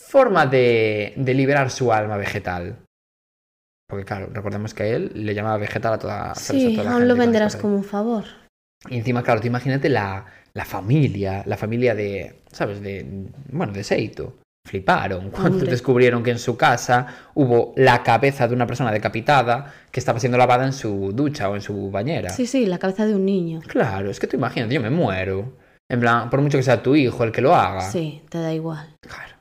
[0.09, 2.77] forma de, de liberar su alma vegetal.
[3.89, 6.65] Porque claro, recordemos que a él le llamaba vegetal a toda, ¿sabes?
[6.65, 8.25] a Sí, toda la aún gente lo venderás como un favor.
[8.89, 12.81] Y encima, claro, tú imagínate la, la familia, la familia de, ¿sabes?
[12.81, 13.07] De,
[13.51, 14.39] bueno, de Seito.
[14.67, 15.71] Fliparon cuando Hombre.
[15.71, 20.37] descubrieron que en su casa hubo la cabeza de una persona decapitada que estaba siendo
[20.39, 22.31] lavada en su ducha o en su bañera.
[22.31, 23.61] Sí, sí, la cabeza de un niño.
[23.69, 25.53] Claro, es que tú imagínate, yo me muero.
[25.89, 27.83] En plan, por mucho que sea tu hijo el que lo haga.
[27.83, 28.97] Sí, te da igual.
[29.01, 29.36] Claro.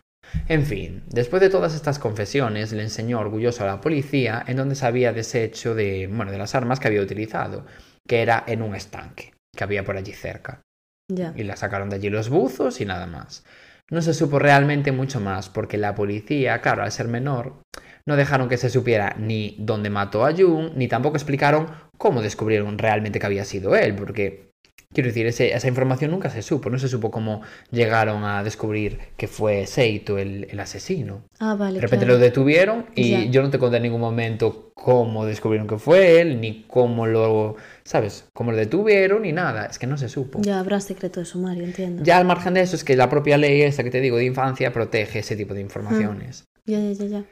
[0.47, 4.75] En fin, después de todas estas confesiones, le enseñó orgulloso a la policía en donde
[4.75, 7.65] se había deshecho de, bueno, de las armas que había utilizado,
[8.07, 10.61] que era en un estanque que había por allí cerca.
[11.07, 13.43] Y la sacaron de allí los buzos y nada más.
[13.91, 17.61] No se supo realmente mucho más porque la policía, claro, al ser menor,
[18.07, 21.67] no dejaron que se supiera ni dónde mató a Jung, ni tampoco explicaron
[21.97, 24.51] cómo descubrieron realmente que había sido él, porque,
[24.93, 28.99] quiero decir, ese- esa información nunca se supo, no se supo cómo llegaron a descubrir
[29.17, 31.23] que fue Seito el, el asesino.
[31.39, 31.75] Ah, vale.
[31.75, 32.19] De repente claro.
[32.19, 33.23] lo detuvieron y Ya.
[33.25, 37.55] yo no te conté en ningún momento cómo descubrieron que fue él, ni cómo lo,
[37.83, 38.25] ¿sabes?
[38.33, 40.39] Cómo lo detuvieron, ni nada, es que no se supo.
[40.41, 42.03] Ya habrá secreto de sumario, entiendo.
[42.03, 44.25] Ya al margen de eso es que la propia ley esta que te digo de
[44.25, 46.45] infancia protege ese tipo de informaciones.
[46.65, 47.25] Ya, ya, ya, ya.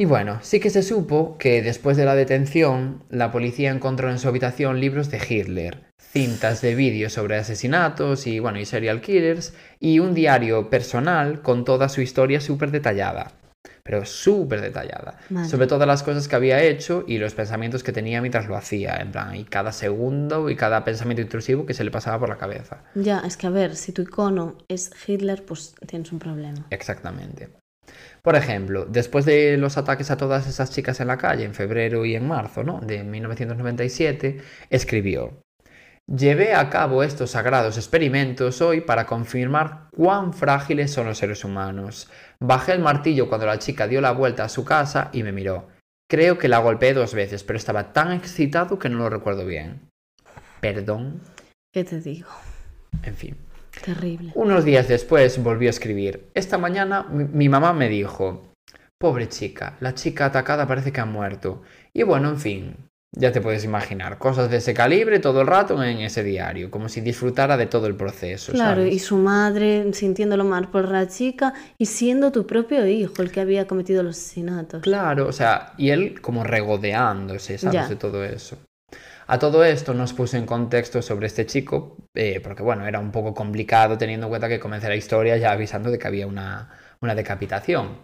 [0.00, 4.20] Y bueno, sí que se supo que después de la detención, la policía encontró en
[4.20, 9.54] su habitación libros de Hitler, cintas de vídeo sobre asesinatos y bueno, y serial killers,
[9.80, 13.32] y un diario personal con toda su historia súper detallada.
[13.82, 15.18] Pero súper detallada.
[15.30, 15.48] Vale.
[15.48, 18.98] Sobre todas las cosas que había hecho y los pensamientos que tenía mientras lo hacía.
[19.00, 22.38] En plan, y cada segundo y cada pensamiento intrusivo que se le pasaba por la
[22.38, 22.84] cabeza.
[22.94, 26.66] Ya, es que a ver, si tu icono es Hitler, pues tienes un problema.
[26.70, 27.48] Exactamente.
[28.28, 32.04] Por ejemplo, después de los ataques a todas esas chicas en la calle en febrero
[32.04, 32.78] y en marzo ¿no?
[32.78, 35.40] de 1997, escribió,
[36.06, 42.10] Llevé a cabo estos sagrados experimentos hoy para confirmar cuán frágiles son los seres humanos.
[42.38, 45.68] Bajé el martillo cuando la chica dio la vuelta a su casa y me miró.
[46.06, 49.88] Creo que la golpeé dos veces, pero estaba tan excitado que no lo recuerdo bien.
[50.60, 51.22] Perdón.
[51.72, 52.28] ¿Qué te digo?
[53.04, 53.47] En fin.
[53.84, 54.32] Terrible.
[54.34, 56.30] Unos días después volvió a escribir.
[56.34, 58.52] Esta mañana mi, mi mamá me dijo,
[58.98, 61.62] pobre chica, la chica atacada parece que ha muerto.
[61.92, 62.76] Y bueno, en fin,
[63.12, 66.88] ya te puedes imaginar, cosas de ese calibre todo el rato en ese diario, como
[66.88, 68.52] si disfrutara de todo el proceso.
[68.52, 68.94] Claro, ¿sabes?
[68.94, 73.40] y su madre sintiéndolo mal por la chica y siendo tu propio hijo el que
[73.40, 74.82] había cometido los asesinatos.
[74.82, 77.74] Claro, o sea, y él como regodeándose, ¿sabes?
[77.74, 77.88] Ya.
[77.88, 78.58] De todo eso.
[79.30, 83.12] A todo esto nos puso en contexto sobre este chico, eh, porque bueno, era un
[83.12, 86.70] poco complicado teniendo en cuenta que comencé la historia ya avisando de que había una,
[87.02, 87.98] una decapitación.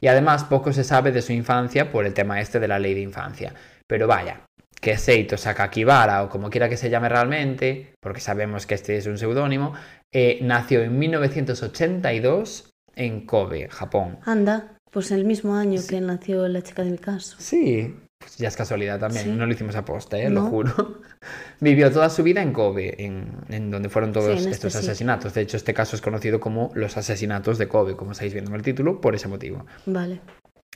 [0.00, 2.94] Y además poco se sabe de su infancia por el tema este de la ley
[2.94, 3.52] de infancia.
[3.86, 4.40] Pero vaya,
[4.80, 9.06] que Seito Sakakibara, o como quiera que se llame realmente, porque sabemos que este es
[9.06, 9.74] un seudónimo,
[10.12, 14.18] eh, nació en 1982 en Kobe, Japón.
[14.24, 17.36] Anda, pues el mismo año que nació la chica de mi caso.
[17.38, 19.30] Sí, pues ya es casualidad también, Sí.
[19.32, 20.30] no lo hicimos aposta, ¿eh?
[20.30, 21.00] lo juro.
[21.60, 24.90] Vivió toda su vida en Kobe, en, en donde fueron todos Sí, este estos sitio.
[24.90, 25.34] asesinatos.
[25.34, 28.56] De hecho, este caso es conocido como los asesinatos de Kobe, como estáis viendo en
[28.56, 29.66] el título, por ese motivo.
[29.86, 30.20] Vale.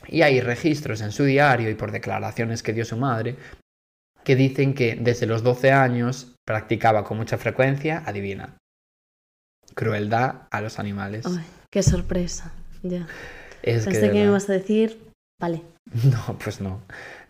[0.09, 3.37] Y hay registros en su diario y por declaraciones que dio su madre
[4.25, 8.57] que dicen que desde los 12 años practicaba con mucha frecuencia, adivina,
[9.75, 11.27] crueldad a los animales.
[11.27, 12.53] Ay, qué sorpresa.
[12.83, 13.07] Ya.
[13.63, 14.99] Es Pensé que me ibas a decir,
[15.41, 15.63] vale.
[16.05, 16.81] No, pues no.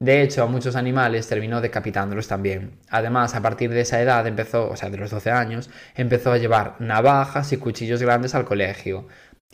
[0.00, 2.78] De hecho, a muchos animales terminó decapitándolos también.
[2.90, 6.38] Además, a partir de esa edad empezó, o sea, de los 12 años, empezó a
[6.38, 9.06] llevar navajas y cuchillos grandes al colegio.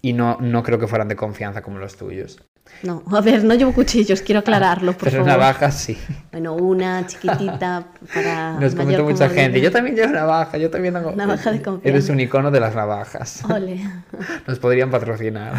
[0.02, 2.38] Y no, no creo que fueran de confianza como los tuyos.
[2.82, 5.38] No, a ver, no llevo cuchillos, quiero aclararlo, por Pero favor.
[5.38, 5.98] navajas sí.
[6.32, 9.60] Bueno, una chiquitita para Nos comentó mayor mucha gente.
[9.60, 11.12] Yo también llevo navaja, yo también tengo...
[11.12, 11.88] Navaja de confianza.
[11.88, 13.42] Eres un icono de las navajas.
[13.44, 13.80] Ole.
[14.46, 15.52] Nos podrían patrocinar.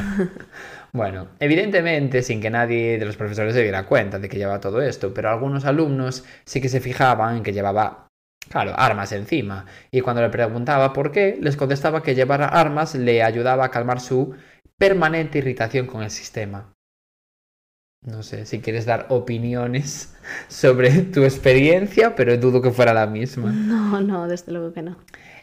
[0.94, 4.82] Bueno, evidentemente, sin que nadie de los profesores se diera cuenta de que llevaba todo
[4.82, 8.08] esto, pero algunos alumnos sí que se fijaban en que llevaba,
[8.50, 9.66] claro, armas encima.
[9.90, 14.02] Y cuando le preguntaba por qué, les contestaba que llevar armas le ayudaba a calmar
[14.02, 14.36] su
[14.78, 16.74] permanente irritación con el sistema.
[18.04, 20.16] No sé si quieres dar opiniones
[20.50, 23.52] sobre tu experiencia, pero dudo que fuera la misma.
[23.52, 24.98] No, no, desde luego que no.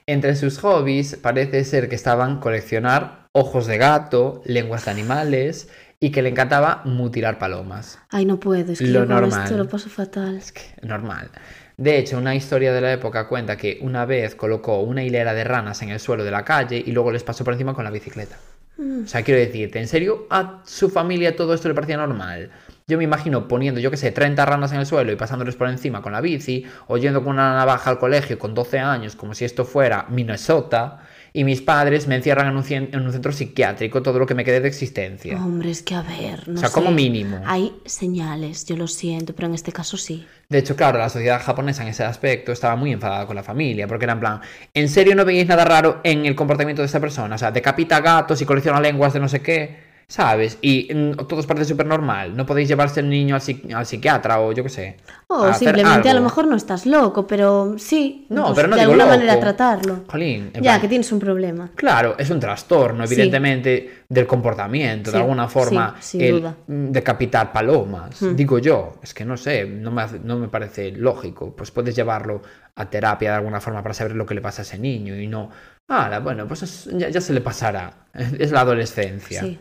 [0.08, 5.68] Entre sus hobbies parece ser que estaban coleccionar ojos de gato, lenguas de animales
[6.00, 7.98] y que le encantaba mutilar palomas.
[8.08, 9.44] Ay, no puedo, es que Lo yo normal.
[9.44, 10.38] esto lo paso fatal.
[10.38, 11.28] Es que normal.
[11.76, 15.44] De hecho, una historia de la época cuenta que una vez colocó una hilera de
[15.44, 17.90] ranas en el suelo de la calle y luego les pasó por encima con la
[17.90, 18.38] bicicleta.
[18.78, 19.04] Mm.
[19.04, 22.50] O sea, quiero decirte, ¿en serio a su familia todo esto le parecía normal?
[22.88, 25.68] Yo me imagino poniendo, yo qué sé, 30 ranas en el suelo y pasándoles por
[25.68, 29.34] encima con la bici, o yendo con una navaja al colegio con 12 años, como
[29.34, 31.00] si esto fuera Minnesota,
[31.32, 34.34] y mis padres me encierran en un, cien- en un centro psiquiátrico todo lo que
[34.34, 35.36] me quede de existencia.
[35.36, 36.74] Hombre, es que a ver, no o sea, sé.
[36.74, 37.42] como mínimo.
[37.44, 40.26] Hay señales, yo lo siento, pero en este caso sí.
[40.48, 43.86] De hecho, claro, la sociedad japonesa en ese aspecto estaba muy enfadada con la familia,
[43.86, 44.40] porque era en plan,
[44.72, 47.34] ¿en serio no veis nada raro en el comportamiento de esta persona?
[47.34, 49.87] O sea, decapita gatos y colecciona lenguas de no sé qué,
[50.18, 50.56] ¿sabes?
[50.62, 52.34] Y mm, todo os parece súper normal.
[52.34, 53.42] No podéis llevarse el niño al,
[53.74, 54.96] al psiquiatra o yo qué sé.
[55.26, 58.24] O hacer simplemente a lo mejor no estás loco, pero sí.
[58.30, 59.18] No, pues, pero no de digo alguna loco.
[59.18, 60.04] manera tratarlo.
[60.08, 61.70] Jolín, Ya, plan, que tienes un problema.
[61.74, 63.14] Claro, es un trastorno, Sí.
[63.14, 66.54] evidentemente, del comportamiento, de alguna forma, sí, sin el duda.
[66.66, 68.34] decapitar palomas, Hmm.
[68.34, 71.94] digo yo, es que no sé, no me, hace- no me parece lógico, pues puedes
[71.94, 72.40] llevarlo
[72.76, 75.26] a terapia de alguna forma para saber lo que le pasa a ese niño y
[75.26, 75.50] no,
[75.88, 77.92] ah, bueno, pues es- ya, ya se le pasará,
[78.38, 79.58] es la adolescencia, Sí.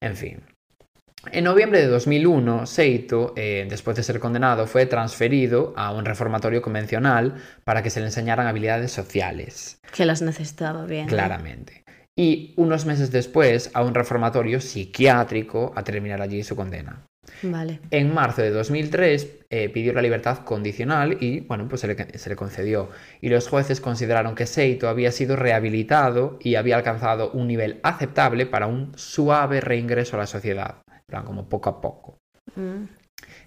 [0.00, 0.42] En fin.
[1.32, 6.62] En noviembre de 2001, Seito, eh, después de ser condenado, fue transferido a un reformatorio
[6.62, 7.34] convencional
[7.64, 9.80] para que se le enseñaran habilidades sociales.
[9.92, 11.08] Que las necesitaba bien.
[11.08, 11.84] Claramente.
[12.14, 17.04] Y unos meses después a un reformatorio psiquiátrico a terminar allí su condena.
[17.42, 17.80] Vale.
[17.90, 22.28] En marzo de 2003 eh, pidió la libertad condicional y, bueno, pues se le, se
[22.28, 22.90] le concedió.
[23.20, 28.46] Y los jueces consideraron que Seito había sido rehabilitado y había alcanzado un nivel aceptable
[28.46, 30.82] para un suave reingreso a la sociedad.
[31.06, 32.18] Plan, como poco a poco.
[32.56, 32.84] Mm.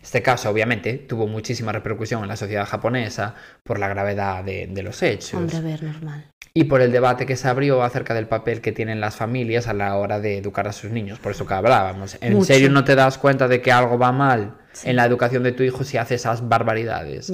[0.01, 4.83] Este caso, obviamente, tuvo muchísima repercusión en la sociedad japonesa por la gravedad de, de
[4.83, 6.31] los hechos Hombre, a ver, normal.
[6.53, 9.73] Y por el debate que se abrió acerca del papel que tienen las familias a
[9.73, 12.17] la hora de educar a sus niños, por eso que hablábamos.
[12.21, 12.45] ¿En Mucho.
[12.45, 14.89] serio no te das cuenta de que algo va mal Sí.
[14.89, 17.31] en la educación de tu hijo si hace esas barbaridades?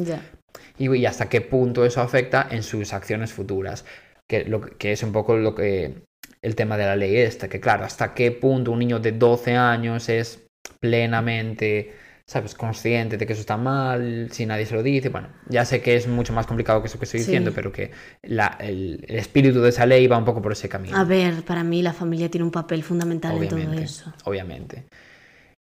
[0.78, 3.86] Y, y hasta qué punto eso afecta en sus acciones futuras,
[4.28, 6.04] que, lo, que es un poco lo que
[6.42, 9.56] el tema de la ley esta, que claro, hasta qué punto un niño de 12
[9.56, 10.46] años es
[10.80, 11.94] plenamente,
[12.28, 15.10] ¿sabes?, consciente de que eso está mal, si nadie se lo dice.
[15.10, 17.26] Bueno, ya sé que es mucho más complicado que eso que estoy Sí.
[17.28, 17.92] diciendo, pero que
[18.24, 20.98] la- el, el espíritu de esa ley va un poco por ese camino.
[20.98, 24.12] A ver, para mí la familia tiene un papel fundamental en todo obviamente, eso.
[24.26, 24.86] obviamente.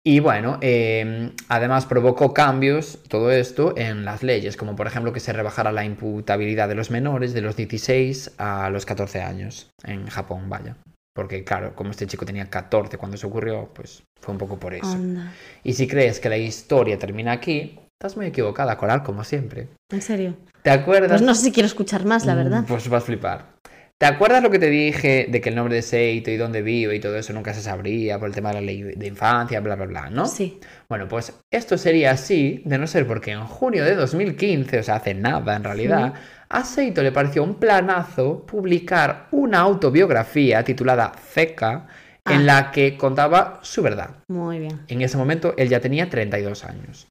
[0.03, 5.19] Y bueno, eh, además provocó cambios, todo esto, en las leyes, como por ejemplo que
[5.19, 10.07] se rebajara la imputabilidad de los menores de los 16 a los 14 años en
[10.07, 10.77] Japón, vaya.
[11.17, 14.75] Porque claro, como este chico tenía 14 cuando se ocurrió, pues fue un poco por
[14.75, 14.85] eso.
[14.85, 15.33] Anda.
[15.63, 19.67] Y si crees que la historia termina aquí, estás muy equivocada, Coral, como siempre.
[19.89, 20.37] ¿En serio?
[20.61, 21.09] ¿Te acuerdas?
[21.09, 22.61] Pues no sé si quiero escuchar más, la verdad.
[22.61, 23.57] Mm, Pues vas a flipar.
[23.97, 26.95] ¿Te acuerdas lo que te dije de que el nombre de Seito y dónde vive
[26.95, 29.75] y todo eso nunca se sabría por el tema de la ley de infancia, bla,
[29.75, 30.27] bla, bla, ¿no?
[30.27, 30.59] Sí.
[30.87, 34.97] Bueno, pues esto sería así, de no ser porque en junio de 2015, o sea,
[34.97, 36.13] hace nada en realidad,
[36.49, 41.87] a Seito le pareció un planazo publicar una autobiografía titulada Zeca,
[42.29, 42.33] Ah.
[42.33, 44.09] en la que contaba su verdad.
[44.27, 44.81] Muy bien.
[44.89, 47.07] En ese momento él ya tenía 32 años.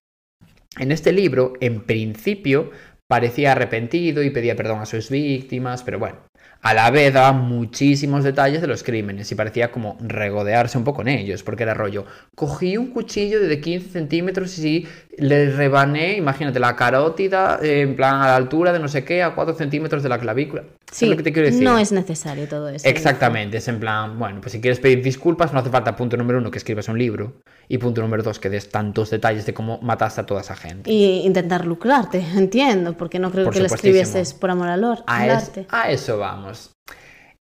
[0.79, 2.71] En este libro, en principio,
[3.09, 6.19] parecía arrepentido y pedía perdón a sus víctimas, pero bueno,
[6.61, 11.01] a la vez daba muchísimos detalles de los crímenes y parecía como regodearse un poco
[11.01, 14.87] en ellos, porque era rollo, cogí un cuchillo de 15 centímetros y
[15.19, 19.23] le rebané, imagínate, la carótida eh, en plan a la altura de no sé qué,
[19.23, 20.63] a 4 centímetros de la clavícula.
[20.63, 21.63] ¿Sabes Sí, lo que te quiero decir?
[21.65, 22.87] no es necesario todo eso.
[22.89, 26.39] Exactamente, es en plan, bueno, pues si quieres pedir disculpas, no hace falta punto número
[26.39, 29.79] uno que escribas un libro y punto número dos que des tantos detalles de cómo
[29.83, 30.91] mataste a toda esa gente.
[30.91, 35.05] Y intentar lucrarte, entiendo, porque no creo Por que lo escribieses por amor al, or-
[35.07, 35.67] A, es- arte.
[35.71, 36.73] a eso vamos.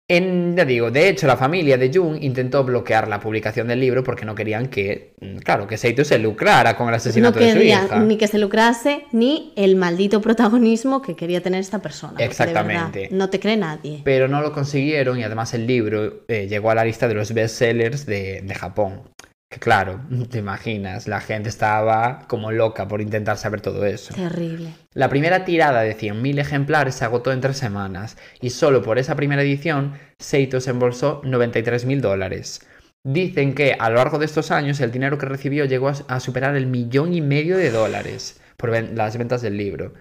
[0.09, 4.05] En, ya digo, de hecho, la familia de Jung intentó bloquear la publicación del libro
[4.05, 7.51] porque no querían que, mm, claro, que Seito se lucrara con el No asesinato de
[7.51, 7.99] su hija.
[7.99, 12.13] ni que se lucrase ni el maldito protagonismo que quería tener esta persona.
[12.17, 12.99] de Exactamente.
[13.01, 13.99] verdad, no te cree nadie.
[14.05, 17.33] Pero no lo consiguieron y además el libro eh, llegó a la lista de los
[17.33, 19.01] bestsellers de, de Japón.
[19.49, 24.13] Que claro, te imaginas, la gente estaba como loca por intentar saber todo eso.
[24.13, 24.73] Terrible.
[24.93, 29.15] La primera tirada de 100.000 ejemplares se agotó en tres semanas y solo por esa
[29.15, 32.61] primera edición Seito se embolsó 93.000 dólares.
[33.05, 36.57] Dicen que a lo largo de estos años el dinero que recibió llegó a, superar
[36.57, 39.93] el millón y medio de dólares por ven- las ventas del libro.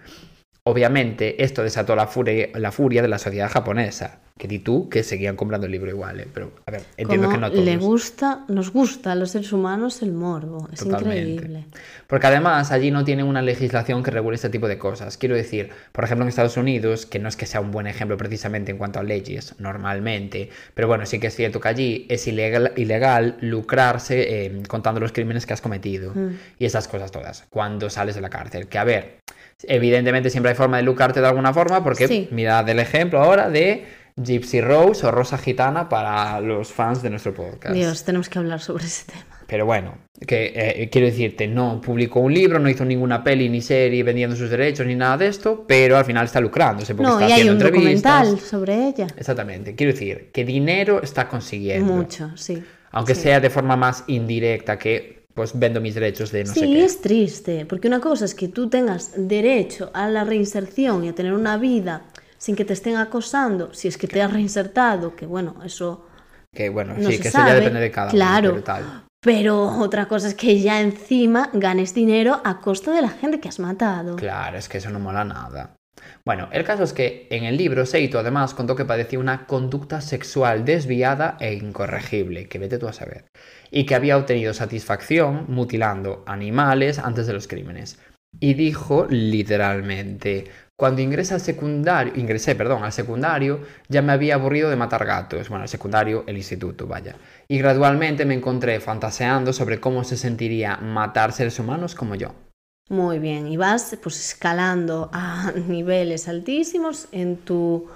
[0.64, 5.02] Obviamente esto desató la furia, la furia de la sociedad japonesa, que di tú que
[5.02, 6.28] seguían comprando el libro igual, ¿eh?
[6.32, 7.64] pero a ver, entiendo Como que no todos.
[7.64, 10.68] le gusta, nos gusta a los seres humanos el morbo.
[10.72, 11.30] Es Totalmente.
[11.30, 11.64] increíble.
[12.06, 15.16] Porque además allí no tienen una legislación que regule este tipo de cosas.
[15.16, 18.16] Quiero decir, por ejemplo en Estados Unidos, que no es que sea un buen ejemplo
[18.18, 22.26] precisamente en cuanto a leyes, normalmente, pero bueno, sí que es cierto que allí es
[22.26, 26.36] ilegal, ilegal lucrarse eh, contando los crímenes que has cometido Mm.
[26.58, 28.68] y esas cosas todas, cuando sales de la cárcel.
[28.68, 29.18] Que a ver,
[29.62, 32.28] evidentemente siempre hay forma de lucrarte de alguna forma, porque Sí.
[32.30, 33.84] mirad el ejemplo ahora de
[34.16, 37.74] Gypsy Rose o Rosa Gitana para los fans de nuestro podcast.
[37.74, 39.24] Dios, tenemos que hablar sobre ese tema.
[39.46, 43.60] Pero bueno, que eh, quiero decirte, no publicó un libro, no hizo ninguna peli ni
[43.60, 47.20] serie vendiendo sus derechos ni nada de esto, pero al final está lucrándose porque No,
[47.20, 48.24] está y hay haciendo un entrevistas.
[48.26, 49.06] documental sobre ella.
[49.16, 51.92] Exactamente, quiero decir, que dinero está consiguiendo.
[51.92, 52.62] Mucho, sí.
[52.92, 53.22] Aunque Sí.
[53.22, 56.84] sea de forma más indirecta que pues vendo mis derechos de no sé sí, qué.
[56.84, 61.14] es triste, porque una cosa es que tú tengas derecho a la reinserción y a
[61.14, 62.06] tener una vida
[62.46, 66.06] sin que te estén acosando, si es que te has reinsertado, que bueno, eso...
[66.54, 68.52] Que bueno, no sí, se que eso ya sabe, depende de cada claro.
[68.52, 69.04] uno, tal.
[69.20, 73.48] Pero otra cosa es que ya encima ganes dinero a costa de la gente que
[73.48, 74.14] has matado.
[74.14, 75.74] Claro, es que eso no mola nada.
[76.24, 80.00] Bueno, el caso es que en el libro Seito además contó que padecía una conducta
[80.00, 83.24] sexual desviada e incorregible, que vete tú a saber,
[83.72, 87.98] y que había obtenido satisfacción mutilando animales antes de los crímenes.
[88.38, 90.44] Y dijo literalmente,
[90.78, 95.48] cuando ingresé al secundario, ingresé, perdón, al secundario, ya me había aburrido de matar gatos,
[95.48, 97.16] bueno, el secundario, el instituto, vaya.
[97.48, 102.34] Y gradualmente me encontré fantaseando sobre cómo se sentiría matar seres humanos como yo.
[102.90, 107.88] Muy bien, y vas pues escalando a niveles altísimos en tu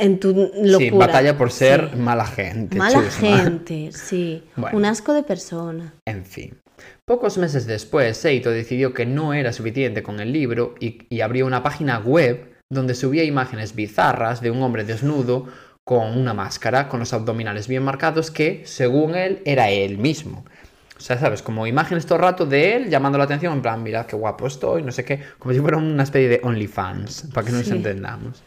[0.00, 0.78] en tu locura.
[0.78, 1.96] Sí, batalla por ser Sí.
[1.98, 2.76] mala gente.
[2.78, 3.10] Mala chusma.
[3.38, 4.44] gente, sí.
[4.56, 4.76] Bueno.
[4.76, 5.94] Un asco de persona.
[6.06, 6.58] En fin.
[7.08, 11.46] Pocos meses después, Seito decidió que no era suficiente con el libro y, y abrió
[11.46, 15.46] una página web donde subía imágenes bizarras de un hombre desnudo
[15.84, 20.44] con una máscara, con los abdominales bien marcados, que, según él, era él mismo.
[20.98, 21.40] O sea, ¿sabes?
[21.40, 24.46] Como imágenes todo el rato de él llamando la atención, en plan, mirad qué guapo
[24.46, 28.42] estoy, no sé qué, como si fuera una especie de OnlyFans, para que nos entendamos.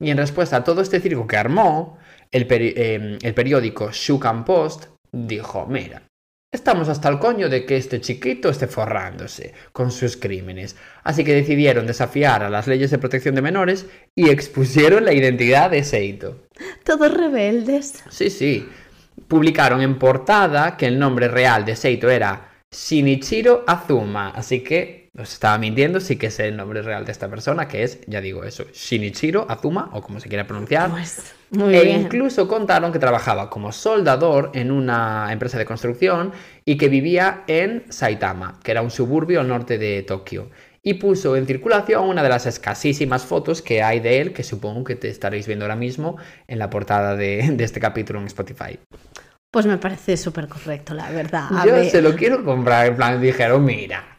[0.00, 1.98] Y en respuesta a todo este circo que armó,
[2.30, 6.07] el, peri- eh, el periódico Shukan Post dijo, mira,
[6.50, 10.76] estamos hasta el coño de que este chiquito esté forrándose con sus crímenes.
[11.04, 15.70] Así que decidieron desafiar a las leyes de protección de menores y expusieron la identidad
[15.70, 16.46] de Seito.
[16.84, 18.02] Todos rebeldes.
[18.08, 18.68] Sí, sí.
[19.26, 25.32] Publicaron en portada que el nombre real de Seito era Shinichiro Azuma, así que os
[25.32, 28.44] estaba mintiendo, sí que sé el nombre real de esta persona, que es, ya digo
[28.44, 30.90] eso, Shinichiro Azuma, o como se quiera pronunciar.
[30.90, 32.00] Pues muy e bien.
[32.02, 36.32] incluso contaron que trabajaba como soldador en una empresa de construcción
[36.64, 40.50] y que vivía en Saitama, que era un suburbio al norte de Tokio.
[40.82, 44.84] Y puso en circulación una de las escasísimas fotos que hay de él, que supongo
[44.84, 46.16] que te estaréis viendo ahora mismo
[46.46, 48.78] en la portada de, de este capítulo en Spotify.
[49.50, 51.48] Pues me parece súper correcto, la verdad.
[51.50, 54.17] A Yo ver, se lo quiero comprar, en plan, dijeron, mira,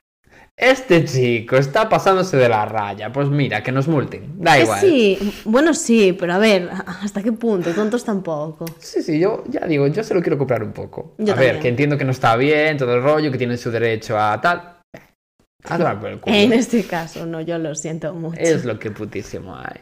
[0.60, 4.82] este chico está pasándose de la raya, pues mira, que nos multen, da igual.
[4.82, 6.70] sí, bueno, sí, pero a ver,
[7.02, 7.72] ¿hasta qué punto?
[7.72, 8.66] Tontos tampoco.
[8.80, 11.16] Sí, sí, yo ya digo, yo se lo quiero comprar un poco.
[11.18, 13.72] Yo a ver, que entiendo que no está bien, todo el rollo, que tiene su
[13.72, 14.80] derecho a tal.
[15.64, 16.36] A tomar por el culo.
[16.40, 18.40] En este caso, no, yo lo siento mucho.
[18.40, 19.80] Es lo que putísimo hay.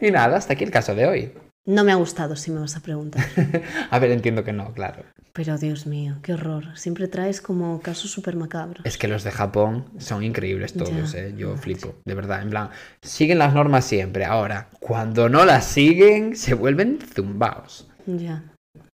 [0.00, 1.32] Y nada, hasta aquí el caso de hoy.
[1.70, 3.24] No me ha gustado, si me vas a preguntar.
[3.90, 5.04] A ver, entiendo que no, claro.
[5.32, 6.76] Pero Dios mío, qué horror.
[6.76, 8.84] Siempre traes como casos súper macabros.
[8.84, 11.18] Es que los de Japón son increíbles todos, Ya.
[11.20, 11.34] ¿eh?
[11.36, 12.42] Yo flipo, de verdad.
[12.42, 12.70] En plan,
[13.02, 14.24] siguen las normas siempre.
[14.24, 17.88] Ahora, cuando no las siguen, se vuelven zumbaos.
[18.04, 18.42] Ya.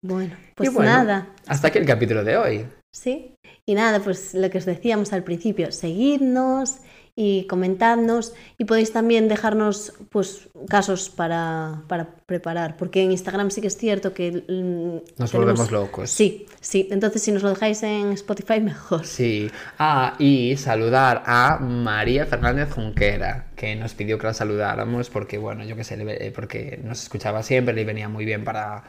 [0.03, 1.29] Bueno, pues bueno, nada.
[1.47, 2.65] Hasta aquí el capítulo de hoy.
[2.93, 3.33] Sí.
[3.65, 6.77] Y nada, pues lo que os decíamos al principio, seguidnos
[7.19, 13.59] y comentadnos y podéis también dejarnos pues casos para, para preparar, porque en Instagram sí
[13.59, 16.11] que es cierto que mm, Nos tenemos- volvemos locos.
[16.11, 19.03] Sí, sí, entonces si nos lo dejáis en Spotify mejor.
[19.05, 19.49] Sí.
[19.79, 25.63] Ah, y saludar a María Fernández Junquera, que nos pidió que la saludáramos porque, bueno,
[25.65, 28.83] yo qué sé, ve- porque nos escuchaba siempre, le venía muy bien para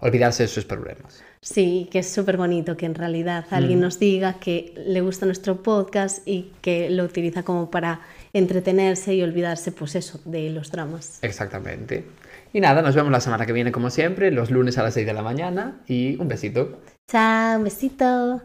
[0.00, 1.22] olvidarse de sus problemas.
[1.40, 3.54] Sí, que es súper bonito que en realidad Mm.
[3.54, 8.00] alguien nos diga que le gusta nuestro podcast y que lo utiliza como para
[8.32, 11.18] entretenerse y olvidarse, pues eso, de los dramas.
[11.22, 12.04] Exactamente.
[12.52, 15.06] Y nada, nos vemos la semana que viene como siempre, los lunes a las 6
[15.06, 16.80] de la mañana y un besito.
[17.10, 18.44] Chao, un besito.